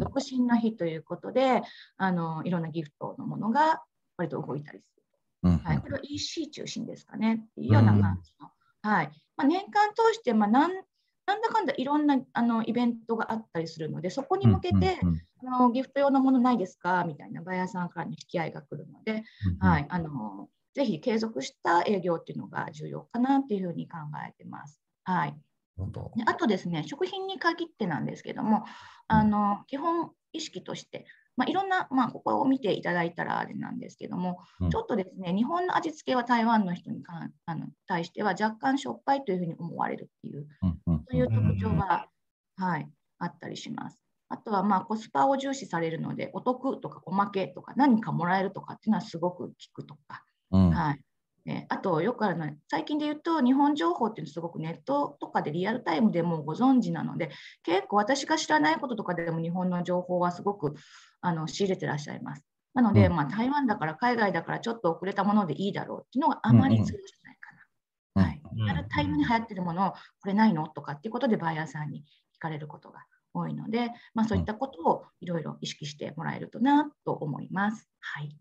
[0.00, 1.62] 独身の日ということで、
[1.96, 3.82] あのいろんなギフトのものが
[4.18, 4.92] 割と動いたりす
[5.44, 5.58] る。
[5.62, 7.34] はい、これは EC 中心ですかね？
[7.34, 8.50] っていうような感じの
[8.84, 9.10] はい。
[9.36, 10.72] まあ、年間通してまあなん
[11.26, 15.00] なんだかんだいろんなあのイベントがあったりするので、そこに向けて、
[15.46, 17.04] あのギフト用のものないですか？
[17.04, 19.24] みたいなバイヤーさんからの引き合いが来るので、
[19.58, 23.96] はい、あのぜひ継続した営業っていうのが重要かなっていうふうに考
[24.28, 24.78] えてます。
[25.04, 25.34] はい、
[26.26, 28.64] あとですね、食品に限ってなんですけども、
[29.08, 37.12] あの基本意識として、まあ、いろんな、まあ、ここを見ていただいたらあれなんですけども、うん、ちょっとですね、日本の味付けは台湾の人にか
[37.46, 42.06] あの対しては若干しょっぱいというふうに思われるっていう、そういう特徴が、
[42.56, 44.00] はい、あったりします。
[44.28, 51.00] あとはまあコスパを重視されるので、お得とかおまけとか何かもらえるとかっていうのはすごく効くとか、うん、はい、
[51.46, 57.30] えあとよくあるのは最近で言うと日本情報っていうのはすごくネットとかでリアルタイムでもご存知なので
[57.62, 60.74] 結構私が知らないこととかでも日本の情報はすごく
[61.20, 62.44] あの仕入れてらっしゃいます。
[62.72, 67.52] なので、うん、まあ、台湾だから海外だからちょっと遅れたものでいいだろうっていうのがあまり通じないか
[68.16, 68.22] な。
[68.24, 70.66] はい、リアルタイムに流行ってるものをこれないの？
[70.68, 72.04] とかっていうことでバイヤーさんに
[72.36, 73.04] 聞かれることが
[73.34, 77.86] 多いので、まあ、そういったことをいろいろ意識してもらえるとなと思います。
[78.00, 78.34] はい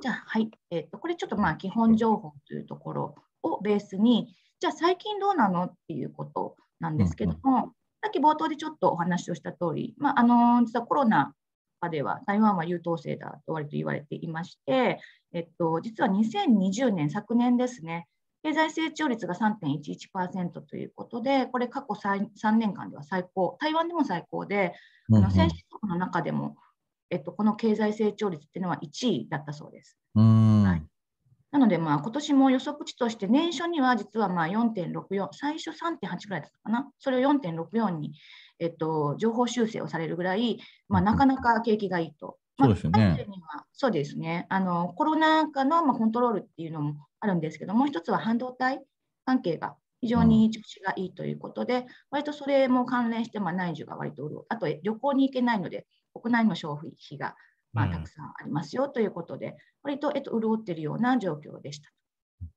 [0.00, 0.50] じゃあ、はい。
[0.70, 7.62] えっ、ー、と、これちょっとまあ基本情報というところをベースに、じゃあ最近どうなのっていうことなんですけども、うんうん、
[8.02, 11.34] さっき冒頭でちょっとお話をした通り、まあ、あの実はコロナ
[11.80, 15.00] 禍では台湾は優等生だと割と言われていまして、
[15.32, 18.06] えっと、実は2020年、昨年ですね、
[18.42, 24.74] 経済成長率が3.11%ということで、これ過去 3, 3年間では最高、台湾でも最高で、
[25.12, 26.56] あの先進国の中でも
[27.10, 29.98] えっと、この経済成長率っていうのは1位だったそうです。
[30.14, 30.82] はい、
[31.52, 38.12] なので、まあ、今年も予測値として年初には実はまあ4.64、最初3.8ぐらいだったかな、それを4.64に、
[38.58, 42.38] えっと、情報修正をされるぐらい、まあ、なかなか景気がいいと。
[42.58, 43.26] そうですね。
[43.72, 48.82] そうですねあのコロナ禍のまあコントロールっていうのもあるんですけどもう一つは半導体
[49.26, 54.44] 関係が非常に調子がいいということで、うん、割とそれも関連して、まあ、内需が割と潤う。
[54.48, 55.86] あと旅行に行けないので、
[56.18, 57.36] 国内の消費費が
[57.72, 61.90] まあたくさんありますよということで、割と、えっと、潤っているような状況でした。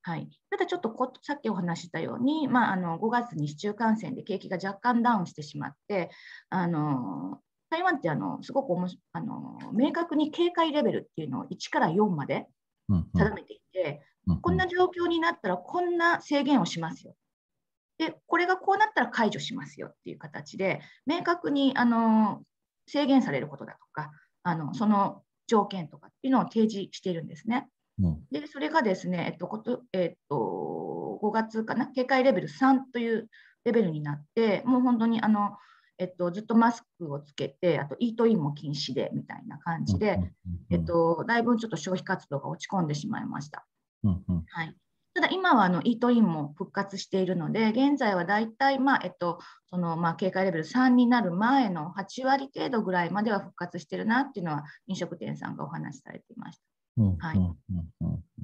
[0.02, 6.10] はい、ただちょっとこさっきお話したように、まあ、あの5月に市中感染で景気が若干ダウンしてしまって、
[6.50, 8.74] あの台湾ってあのすごく
[9.14, 12.48] あの明確に警戒レベルっていうのを1から4まで
[12.90, 17.16] 定めていて、うんうん、こんな状況になったらこんな制限をしますよ。
[17.98, 22.42] で、これがこうなったら解除しますよっていう形で、明確にあの
[22.90, 24.12] 制限されることだとか、
[24.44, 27.68] あのその条件とかっていうのを提示しているんですね。
[28.02, 33.30] うん、で、それがですね、えっとことえっと、5月かな、警戒レベル3という
[33.66, 35.58] レベルになって、もう本当にあの、
[35.98, 40.20] えっと、ずっとマスクをつけて、あとイートインも禁止でみたいな感じで、
[40.70, 43.66] えっと、だいぶちょっと消費活動が落ち込んでしまいました。
[44.04, 44.76] うんうん、はい、
[45.20, 57.28] ただ今はあのイートインも復活しているので、現在はだいたい、まあえっとそのまあ、警戒レベル3になる前の8割程度ぐらいまでは復活しているなっていうのは、飲食店さんがお話しされていました。
[57.28, 57.40] はい、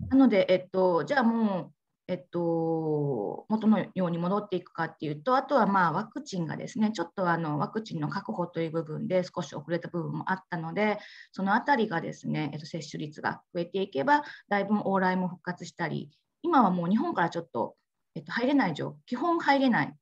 [0.10, 1.72] なので、えっと、じゃあもう、
[2.10, 11.00] えっと、元のように戻っていくかっていうと、あとはまあワクチンがですね、ちょっとあのワクチンの確保という部分で少し遅れた部分もあったので、
[11.32, 16.12] そのあたりがですね、えっと、接種率が増えていけば、だいぶ往来も復活したり、
[16.46, 17.76] 今はもう日本からちょっと、
[18.14, 19.96] えっと、入れない状基本入れない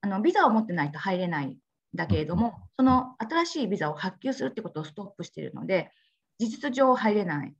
[0.00, 1.56] あのビザを持ってないと入れないん
[1.94, 5.90] だけれども、その新しいビザを発給するってことをストップしているので、
[6.38, 7.54] 事実上入れない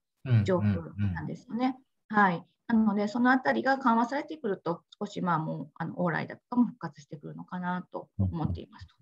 [0.45, 1.77] 状況なんですよね。
[2.09, 2.45] はい。
[2.69, 8.95] なので、そのあたりが緩和されてくると、少しまあもうあの往来だとかも復活してくるのかなと思っていますと。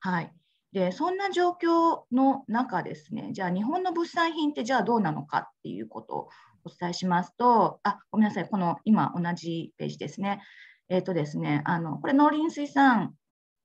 [0.00, 0.32] はい。
[0.72, 6.28] で、そんな状況の中ですね、じゃあ日本の物産品ってじゃあどうなのかっていうこと
[6.64, 10.42] お伝えしますと、あ、ごめんなさい、この今同じページですね。
[10.88, 13.14] えっ、ー、とですね、あの、これ農林水産、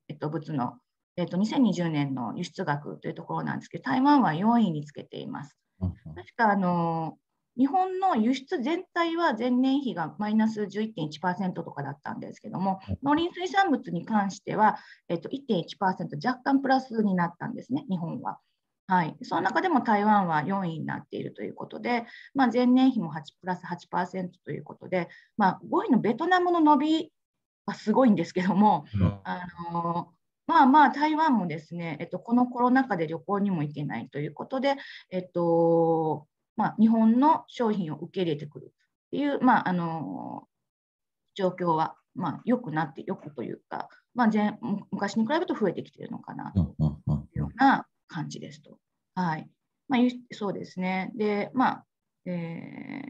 [0.07, 0.77] えっと、物の、
[1.15, 5.57] えっと、2020年の輸出額というところなんですけど、台湾は4位につけています。
[5.79, 7.17] 確か、あの、
[7.57, 14.77] 日本の輸出全体は前年比がマイナス11.1%とかだったんですけども、農林水産物に関しては、
[15.09, 18.39] えっと、1.1%若干プラスになったんですね、日本は。
[18.89, 27.11] はい、その中でも台湾は4位になっているということで、まあ、前年比も8プラス8%ということで、まあ、5位のベトナムの伸び
[27.67, 30.09] はすごいんですけども、うん、あの
[30.47, 34.75] まあまあ台湾もですね、えっと、このコロナ禍で旅行にも行けないということで、
[35.11, 36.25] えっと
[36.57, 40.47] まあ、日本の商品を受け入れてくるっていう、まあ、あの
[41.35, 44.57] 状況は、まあ、良くなってよくというか、まあ前、
[44.91, 48.77] 昔に比べると増えてきているのかなというような感じですと。
[49.15, 49.49] はい。
[49.87, 51.11] まあ、そうですね。
[51.15, 51.85] で、まあ、
[52.25, 52.31] え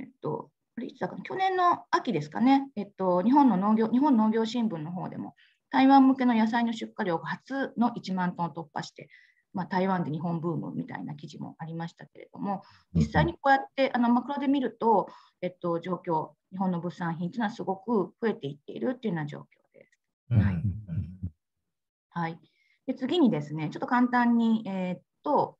[0.05, 5.35] ー、っと、いつだか去年の秋ですかね、えっと、日本の農業、日本農業新聞の方でも、
[5.71, 9.09] 台湾向けの野菜の出荷量が初の1万トン突破して、
[9.53, 15.09] まあ、台湾で日本ブームみたいな記事もありましたけれども、実際にこうやってあのマクロで見ると、
[15.41, 19.43] えっと、状況、日本の物産品というのはすごく増えていっているというような状況
[19.73, 19.97] です。
[20.33, 20.63] はい、
[22.09, 22.39] はい
[22.89, 25.59] で次にですね、ちょっと簡単に、えー、っと、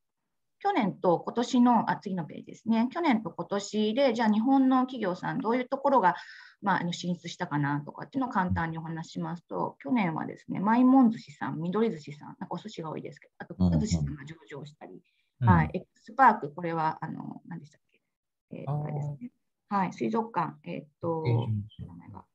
[0.58, 2.90] 去年と今年の、あ、次のページですね。
[2.92, 6.16] 去年と今年で、じゃあ日本の企業さん、どういうところが、
[6.64, 15.00] まあ、進出したかなとかっていうのを簡単にお話しますと、去年はですね、マイモン寿司さん、緑寿司さん、なんかお寿司が多いですけど、あと、寿司さんが上場したり、
[15.42, 19.32] うん、はい、エクスパーク、これは、あの、何でしたっけ、えー、これですね。
[19.70, 22.26] はい、水族館、えっと、名前が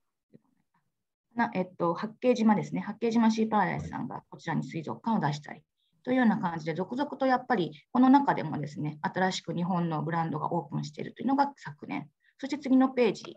[1.35, 5.63] なえっと、八景島ですね、八景島シーパラダイスさんがこちらに水族館を出したり
[6.05, 12.09] というような感じで、続々とやっぱりこの中でもですね、新しく日本のブランドがオープンしているというのが昨年、
[12.39, 13.37] そして次のページ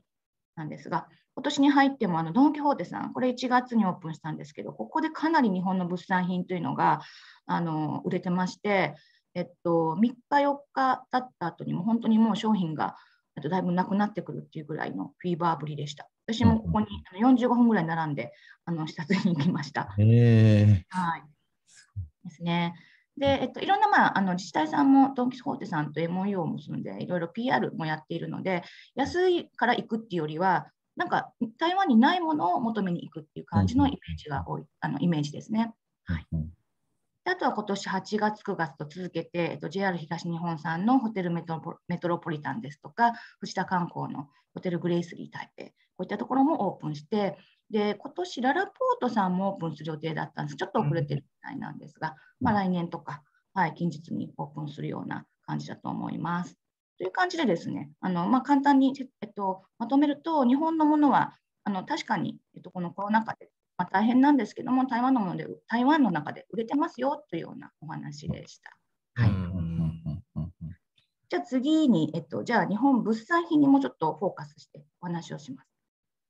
[0.56, 7.02] なんですが、今年に入ってもあのドン・キホーテさん、これ1月にオープンしたんですけど、ここでかなり日本の物産品というのが
[7.46, 8.96] あの売れてまして、
[9.34, 12.96] えっと、3日、4日経った後にも本当にもう商品が
[13.36, 16.10] だいぶなくなってくるっていうぐらいのフィーバーぶりでした。
[16.28, 16.88] 私もここに
[17.22, 18.34] 45分ぐらい並んで、
[18.66, 19.96] あの視察に行きました。
[19.98, 21.24] えー、はい。
[22.26, 22.76] ですね。
[23.18, 28.64] で、えっと、いろんな、まあ、あの自治体さんもドン・キホーテさんと MOU を結んで、いろいろ PR もやっているので、
[28.96, 30.68] 安いから行くっていうよりは、
[30.98, 35.74] なんか台湾にないものを求めに行くっていう感じのイメージが多い、あのイメージですね。
[36.06, 36.38] はい、で
[37.30, 41.62] あとは今年8月、9月と続けて、えっと、JR 東日本さんのホテルメト
[42.08, 47.38] ロポリタンですとか、藤田観光のホテルグレイスリー台北、こういったところもオープンして、
[47.70, 50.56] で今年ララポートさんもオープンする予定だったんです。
[50.56, 53.24] ちょっと遅れてるみたいなんですが、まあ、来年とか、
[53.54, 56.58] はい、近日にオープンするような感じだと思います。
[56.98, 68.76] という感じでですね、あのまあ、簡単に、えっと、まとめると、日本のものはあの確かに、えっと、このコロナ禍で、まあ、大変なんですけども、台湾のもので台湾の中で売れてますよというようなお話でした。
[69.22, 69.32] はい、
[71.30, 75.70] じゃあ次に、えっと、じゃあ日本物産品にもちょっとフォーカスしてお話をします。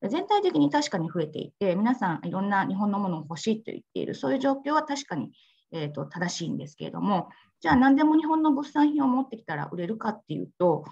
[0.10, 5.32] 全体的に確かに増えていて、皆さんいろんな日本のものを欲しいと言っている、そういう状況は確かに、
[5.72, 7.30] えーと、正しいんですけれども、
[7.62, 10.86] じゃあ何でも日本の物産品を持ってきたら売れるかっていうと、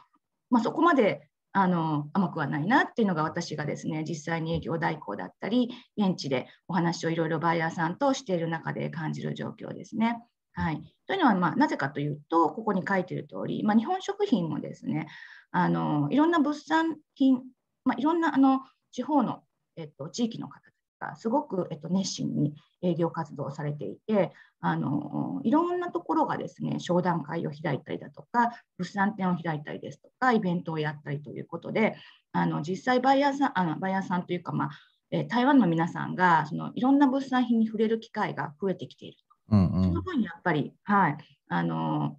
[0.50, 1.28] まあ、そこまで
[1.58, 10.22] あの甘くはないなっていうのが私がですね実際に営業代行だったり現地でお話をいろいろバイヤーさんとしている中で感じる状況ですね。
[10.52, 15.08] はい、というのは、まあ、なぜかというとここに書いている通り、まあ、日本食品もですね
[15.52, 17.42] あのいろんな物産品、
[17.86, 18.60] まあ、いろんなあの
[18.92, 19.42] 地方の、
[19.78, 20.60] えっと、地域の方
[21.06, 31.96] がすごく、えっと、熱心に営業活動をされていてあのいろんなところがですね商談会を開いたりだとか物産展を開いたりですとかイベントをやったりということで
[32.32, 34.70] あの実際バイヤーさんあのバイヤーさんというか、まあ
[35.12, 39.24] えー、台湾の皆さんがそのいろんな物産品に触れる機会が増えてきていると。
[39.52, 41.18] うんうん、その分やっぱり、はい。
[41.48, 42.18] あの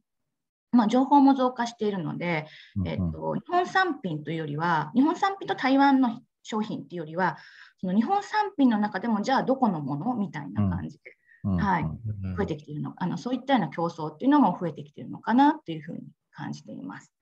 [0.70, 2.46] まあ、情報も増加しているので、
[2.84, 7.36] えっと、日本産品というよりは日本産品と台湾の商品っていうよりは
[7.80, 11.02] その日本産品の中でもじゃあどこのものみたいな感じで、
[11.44, 11.84] うん、はい、
[12.36, 17.12] 増えてきているのあのそういったような競争っていうのも増えてきているのかなというふうに感じています。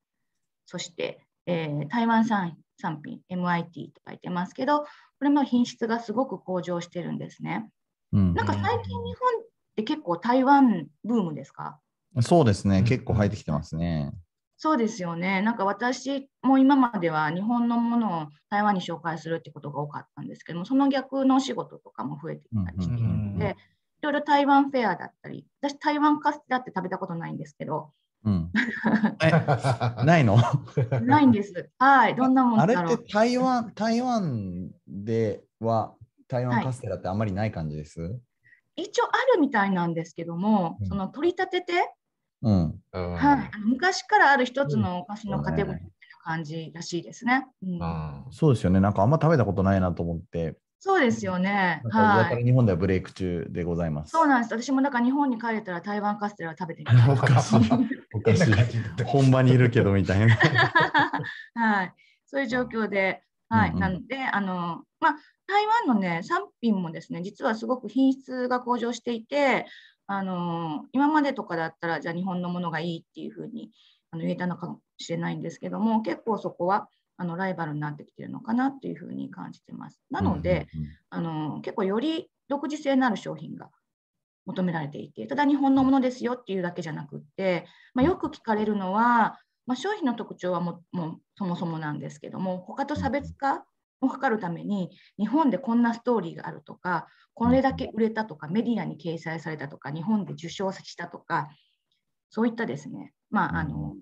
[0.67, 4.87] そして、えー、台湾産産品 MIT と書いてますけどこ
[5.23, 7.69] れも品質がすごく向上してるんですね。
[8.13, 9.47] うん、なんか最近日本っ
[9.77, 11.79] て結構台湾ブームですか？
[12.21, 14.13] そうですね、結構入ってきてますね。
[14.65, 15.43] そうですよね。
[15.43, 23.57] なんか私も今までは日本のものを台湾に紹介するってことが多かったんですけども、その逆の仕事とかも増えてきたりしているので、
[24.01, 27.91] いろいろ台湾フェアだったり、私台湾カステラって食べたことないんですけど、
[28.25, 28.51] うん、
[30.07, 30.39] ないの？
[31.03, 31.71] ないんです。
[31.79, 35.95] はい、どんなもんあれって台湾台湾では
[36.27, 38.09] 台湾カステラってあんまりない感じです、は
[38.77, 41.93] い、一応あるみたいなんですけども、うん、その取り立てて
[42.45, 45.89] うん、はい、昔からある一つのお菓子のカテゴリーな
[46.23, 47.47] 感じらしいですね。
[47.63, 48.81] うん、そうですよね。
[48.81, 50.57] なんかあんま食べたことないなと思って。
[50.79, 51.81] そうですよね。
[51.91, 52.45] はい。
[52.45, 54.11] 日本ではブレイク中でございます。
[54.11, 54.53] そうなんです。
[54.53, 57.11] 私もだから日本に帰れたら台湾カステラ食べてみたい。
[57.11, 57.61] おかしい。
[58.13, 59.05] おかしい。
[59.07, 60.37] 本場にいるけどみたいな。
[61.57, 61.95] はい。
[62.27, 63.71] そういう状況で、はい。
[63.71, 65.17] うんうん、なので、あの、まあ、
[65.47, 69.67] 台湾のね、産品もですね、実はすごく品質が向上していて、
[70.07, 73.71] あの今までとかだったらじゃあ日本のものがいいっていうふうに
[74.11, 80.01] あの言えたのかもしれないんですけども結構そこはあのライバルになってきてるのかなっていうふうに感じてます。
[80.11, 80.67] なので、
[81.11, 83.71] あの結構より独自性のある商品が
[84.47, 93.65] 求められていてただ日本のものですよっていうだけじゃなくって、まあ、よく聞かれるのは、まあ、商品の特徴はももそもそもなんですけども他と差別化
[94.01, 101.49] を図るために日本でこんなストーリーがあるとかこれだけ売れたとかメディアに掲載されたとか日本で受賞したとか
[102.31, 103.95] そういったですね、まあ、あの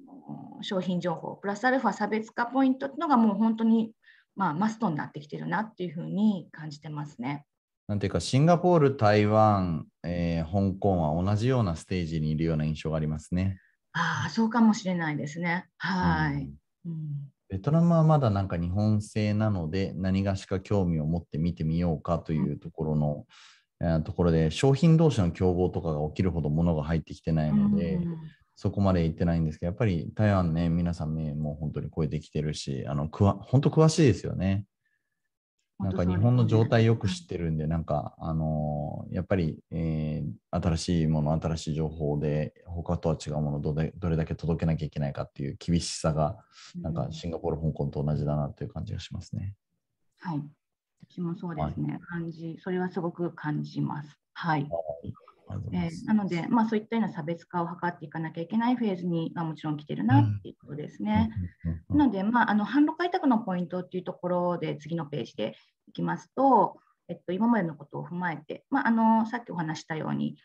[0.63, 3.93] 商品情報プラスアルファ差別化ポイントっていうのがもう本当に、
[4.37, 7.45] まあ、マストになってきてるなっていうふうに感じてますね。
[7.89, 13.59] なんていうかシンガポール、台湾、えー、香港は同じようなステージにいるような印象がありますね。
[13.93, 15.67] ああ、そうかもしれないですね。
[15.77, 16.49] はい。
[16.87, 23.27] うん、うんベトナムはまだなんか日本製なので何がしか興味を持って見てみようかというところの、
[23.83, 28.01] えー、ところで商品同士の競合とかが起きるほど物が入ってきてないので、
[28.57, 34.65] そこまで行ってないんですけど、やっぱり台湾ね、皆さんね、もう本当に超えてきてるし、あのくわ本当詳しいですよね。
[35.83, 46.39] なんか日本の状態よく知ってるんで、なんか、あのー、やっぱり、えー、新しいもの、新しい情報で、他とは違うものどれ、どれだけ届けなきゃいけないかっていう厳しさが、
[46.81, 49.55] なんかシンガポール、香港と同じだなという感じがしますね。
[50.21, 50.43] はい。
[51.11, 54.19] 私もそうですね、はい、感じ、それはすごく感じます。
[54.35, 54.69] はい。
[55.73, 61.31] えー、なので、まあ、そういったような差別化を図っていかなきゃいけないフェーズに、まあ、もちろん来てるなっていうことですね。
[61.89, 65.57] なので、まあ、あの販路開拓のポイントっていうところで次のページで
[65.89, 66.77] いきますと、
[67.09, 70.37] えっと、今までのことを踏まえて、まあ、あのさっきお話したように、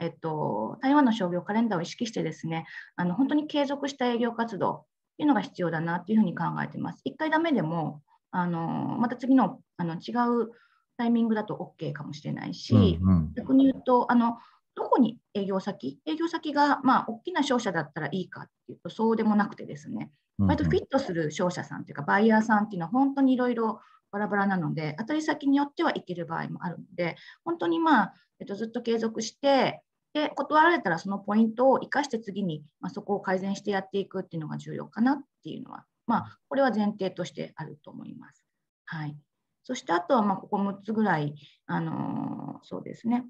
[0.00, 2.66] えっと、台湾の商業カレンダーを意識してですね、
[2.96, 4.84] あの本当に継続した営業活動っ
[5.16, 7.02] ていうのが必要だなというふうに考えています。
[7.06, 10.50] 1回ダメでも、あのまた次のあの違う
[10.96, 14.38] タイミングだと OK かもしれないし、うんうん、逆に言うとあの、
[14.74, 23.80] どこに営業先、営業先が、まあ、大きな商社だったらいいかっていうと、そうでもなくてですね、割とフィットする商社さんというか、バイヤーさんっていうのは本当にいろいろ
[24.10, 29.82] バラバラなので、当たり先によってはいける場合もあるので、本当にまあ、えっと、ずっと継続して、
[30.12, 38.44] で、断られたらそのポイントを生かして次に、まあ、そこを改善してやっていくっていうのが重要かなっていうのは、まあ、これは前提としてあると思います。
[38.84, 39.16] はい。
[39.64, 41.34] そしてあとは、まあ、ここ6つぐらい、
[41.66, 43.24] あのー、そうですね、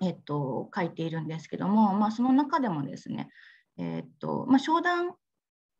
[0.00, 3.28] えっと、書いているんですけども、まあ、その中でもですね、
[3.76, 5.14] えっと、まあ、商談、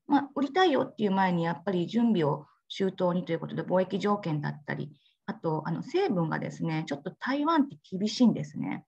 [0.07, 4.93] まあ、売りたいよっていう前に、やっぱり準備を周到にということで、貿易条件だったり、
[5.27, 8.85] あと、あの成分がですね、ちょっと台湾って厳しいんですね。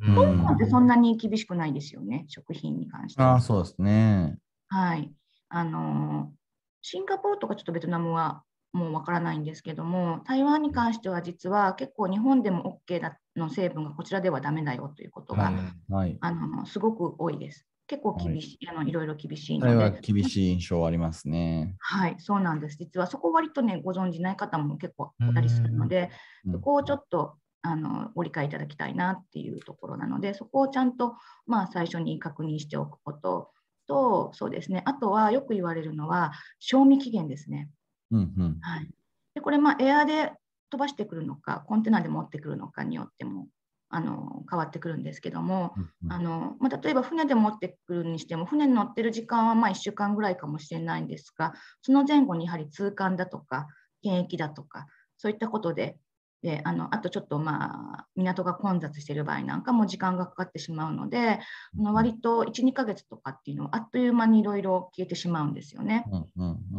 [0.00, 3.34] 香港ってそんなに厳しくないですよね、食品に関しては。
[3.34, 4.38] あそうですね。
[4.68, 5.12] はい。
[5.50, 6.32] あの、
[6.80, 8.42] シンガポールとかちょっとベトナムは
[8.72, 15.52] もうわからないんですけども、台湾に関しては実は結構日本でも OK だの成分がこちらではダメだよということが、
[15.90, 17.66] はい、あのすごく多いです。
[17.86, 19.74] 結構厳しい、はい、あのいろいろ厳しいので。
[19.74, 21.74] は厳しい印象ありますね。
[21.78, 22.78] はい、そうなんです。
[22.78, 26.10] 実はそこ割とね、ご存じない方も結構いたりするので、
[26.50, 31.14] そこをちょっとあのご理解いただきたいなっていうところなので、そこをちゃんと、
[31.46, 33.50] まあ、最初に確認しておくこと
[33.86, 37.68] と、そうですね、あとはよく言われるのは、賞味期限ですね。
[38.12, 38.88] うんうん、はい、
[39.34, 40.32] でこれ、まあ、エアで
[40.70, 43.48] 飛ばしてくるのか、コンテナで持ってくるのかによっても
[43.88, 45.74] あの変わってくるんですけども、
[46.08, 51.52] あのまあ、例えば船で持ってくるにしても、船に乗ってる時間はま1週間ぐらいかもしれないんですが、
[51.82, 53.66] その前後にやはり通関だとか、
[54.02, 54.86] 検疫だとか、
[55.18, 55.98] そういったことで
[56.42, 61.40] であのあとちょっとまあ港が混雑している場合なんかも時間がかかってしまうので、あ
[61.76, 66.04] の割と1、2ヶ月とかっていうのはあっという間にいろいろ消えてしまうんですよね。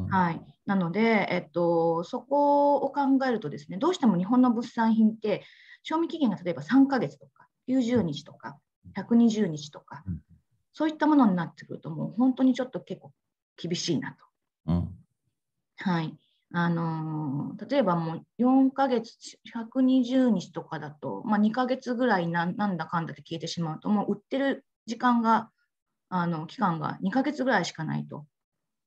[0.09, 5.43] はい、なので、えっと、そこを考えるとですね、どうしても日本の物産品って
[5.81, 8.57] 賞味期限が例えば3ヶ月とか90日とか
[8.97, 10.03] 120日とか、
[10.73, 13.13] そういったものになってくるともう本当にちょっと結構
[13.55, 14.25] 厳しいなと。
[14.65, 14.89] うん、
[15.77, 16.17] はい
[16.55, 25.49] あの例えばもう4ヶ月、120日とかだと、まあ、2ヶ月ぐらいなんだかんだで消えてしまうと、もう売ってる時間が、
[26.09, 28.27] あの期間が2ヶ月ぐらいしかないと。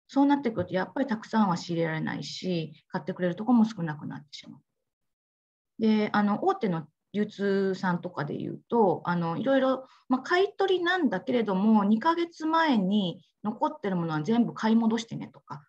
[0.06, 4.60] そうなってくると、やっぱりたくさんは仕入れられないし、買ってくれるとこも少なくなってしまう。
[5.80, 15.64] で、あの大手の流通さんとかでいうと、あのいろいろ、ま、買い取りなんだけれども、2ヶ月前に残ってるものは全部買い戻してねとか、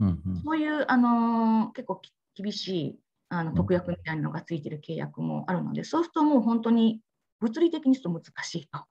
[0.00, 2.00] うんうん、そういう、あの結構
[2.34, 7.00] 厳しいあの特約みたいなのがついてる契約もあるので、そうするともう本当に
[7.40, 8.84] 物理的にすると難しいと。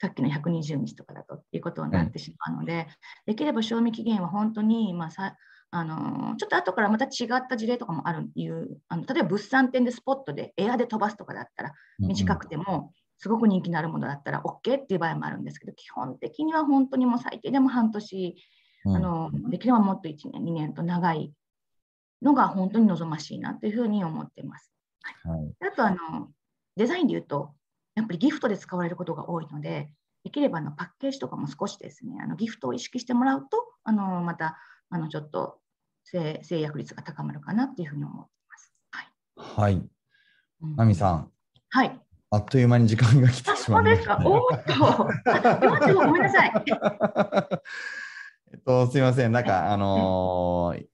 [0.00, 2.88] さっきの120日とかだとっていうことになってしまうので、
[3.26, 5.36] できれば賞味期限は本当に、まあ、さ
[5.70, 18.36] あのちょっと後からまた違った事例とかもあるいうあの例えば物産展でスポットでエアで飛ばすとかだったら短くてもすごく人気のあるものだったら OK っていう場合もあるんですけど基本的には本当にもう最低でも半年
[18.86, 21.32] あのできればもっと1年、2年と長い
[22.22, 24.72] のが本当に望ましいなというふうに思っています。
[25.02, 26.30] はい、あとあの、
[26.76, 27.54] デザインで言うと、
[27.94, 29.90] やっぱりギフトで使われることが多いので、
[30.24, 34.58] できればあのパッケージとかも少しですね、あのギフトを意識してもらうと、あのまた
[34.90, 35.58] あのちょっと
[36.04, 38.74] 制約率が高まるかなというふうに思っています。
[39.56, 39.82] はい。
[40.76, 40.94] はい。
[40.94, 41.30] さん。
[41.70, 42.00] はい。
[42.30, 44.24] あっという間に時間が来てしまいました、ね。
[44.26, 46.52] おっと、 ごめんなさい。
[48.54, 50.84] えっと、すみません、なんか、あのー、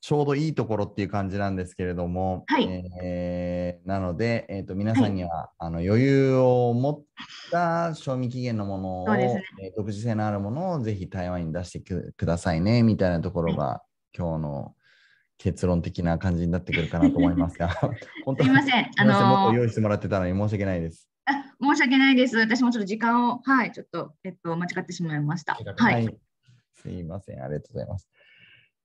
[0.00, 2.68] ちょうどいいところっていう感じなんですけれども、はい、
[3.02, 7.04] えー、なので、えーと、皆さんには、はい、あの余裕を持っ
[7.50, 13.82] た賞味期限のものを、ね、えー、独自性のあるものをぜひ台湾に出してくださいねみたいなところが、は
[14.14, 14.74] い、今日の
[15.38, 17.68] 結論的な感じになってくるかなと思いますが、
[18.24, 21.10] 本当すみません、あのー、もっと用意してもらってたのに申し訳ないです。
[21.24, 22.36] あ申し訳ないです。
[22.36, 25.54] 私もちょっと時間を、はい、ちょっと、えっと、間違ってしまいました。
[25.54, 26.16] はい、はい。
[26.76, 28.08] すいません、ありがとうございます。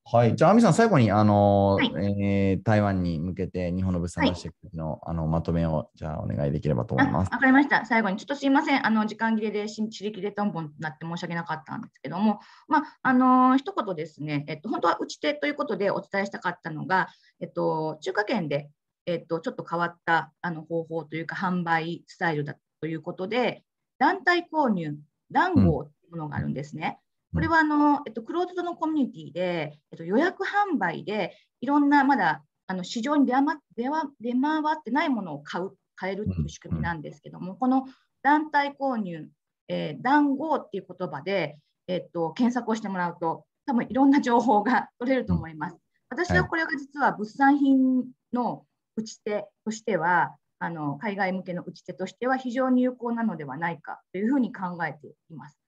[0.04, 0.36] はい。
[0.36, 7.32] じゃあ、亜美さん、最後に、あの、はい、えー、台湾に向けて日本の物産出しての、はい、あのまとめを、じゃあ、お願いできればと思います。
[7.32, 7.86] わかりました。
[7.86, 8.86] 最後に、ちょっとすいません。
[8.86, 17.08] あの、時間切れで、しり切れとんぼになって申し訳なかったんですけども、まあ、あの、一言ですね、えっと、本当は打ち手ということでお伝えしたかったのが、
[17.40, 18.70] えっと、中華圏で、
[19.06, 23.64] えっと、ちょっと変わったあの方法というか、販売スタイルだということで、
[24.00, 24.98] 団体購入、
[25.30, 27.00] 談合というものがあるんですね。
[27.06, 33.44] うんこれはあの、えっと、クローズドのコミュニティで、えっと、予約販売でいろんなまだあの市場に出回
[33.76, 33.84] 出
[34.20, 37.86] 出回ってないものを買う買えるという仕組みなんですけども、この
[38.24, 39.28] 団体購入、
[39.68, 41.58] えー、談合っていう言葉で、
[41.88, 45.78] えっと、検索をしてもらうと、多分いろんな情報が 取れると思います。
[46.10, 48.66] 私はこれが実は物産品の
[48.96, 55.60] 打ち手としては、あの海外向けの打ち手としては非常に有効なのではないかというふうに考えています。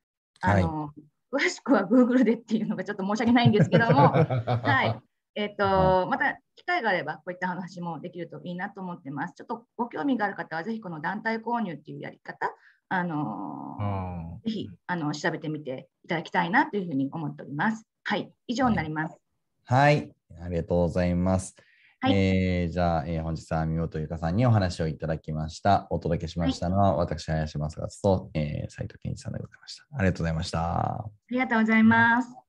[0.41, 1.03] あの、はい
[1.33, 5.01] 詳しくは Google でっていうのがちょっと申し訳ないんですけども、 はい。
[5.35, 9.33] えっ、ー、と、また機会があればこういった話もできるといいなと思ってます。
[9.33, 12.53] ちょっとご興味がある方はぜひこの団体購入っていうやり方、
[12.89, 17.87] あのー、ぜひあの調べてみていただきたいなというふうに思っております。
[18.03, 19.17] はい、以上になります。
[19.65, 21.55] はい、ありがとうございます。
[22.03, 25.87] はい、えー、じゃあ、えー、本日は見事ゆかさんにお話をいただきました。
[25.89, 29.85] お届けしましたのは、はい、私、林正勝と、えー、斉藤健一さんでございました。
[29.93, 30.59] ありがとうございました。
[30.59, 32.42] ありがとうございます。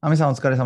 [0.00, 0.58] アミさんお疲れ様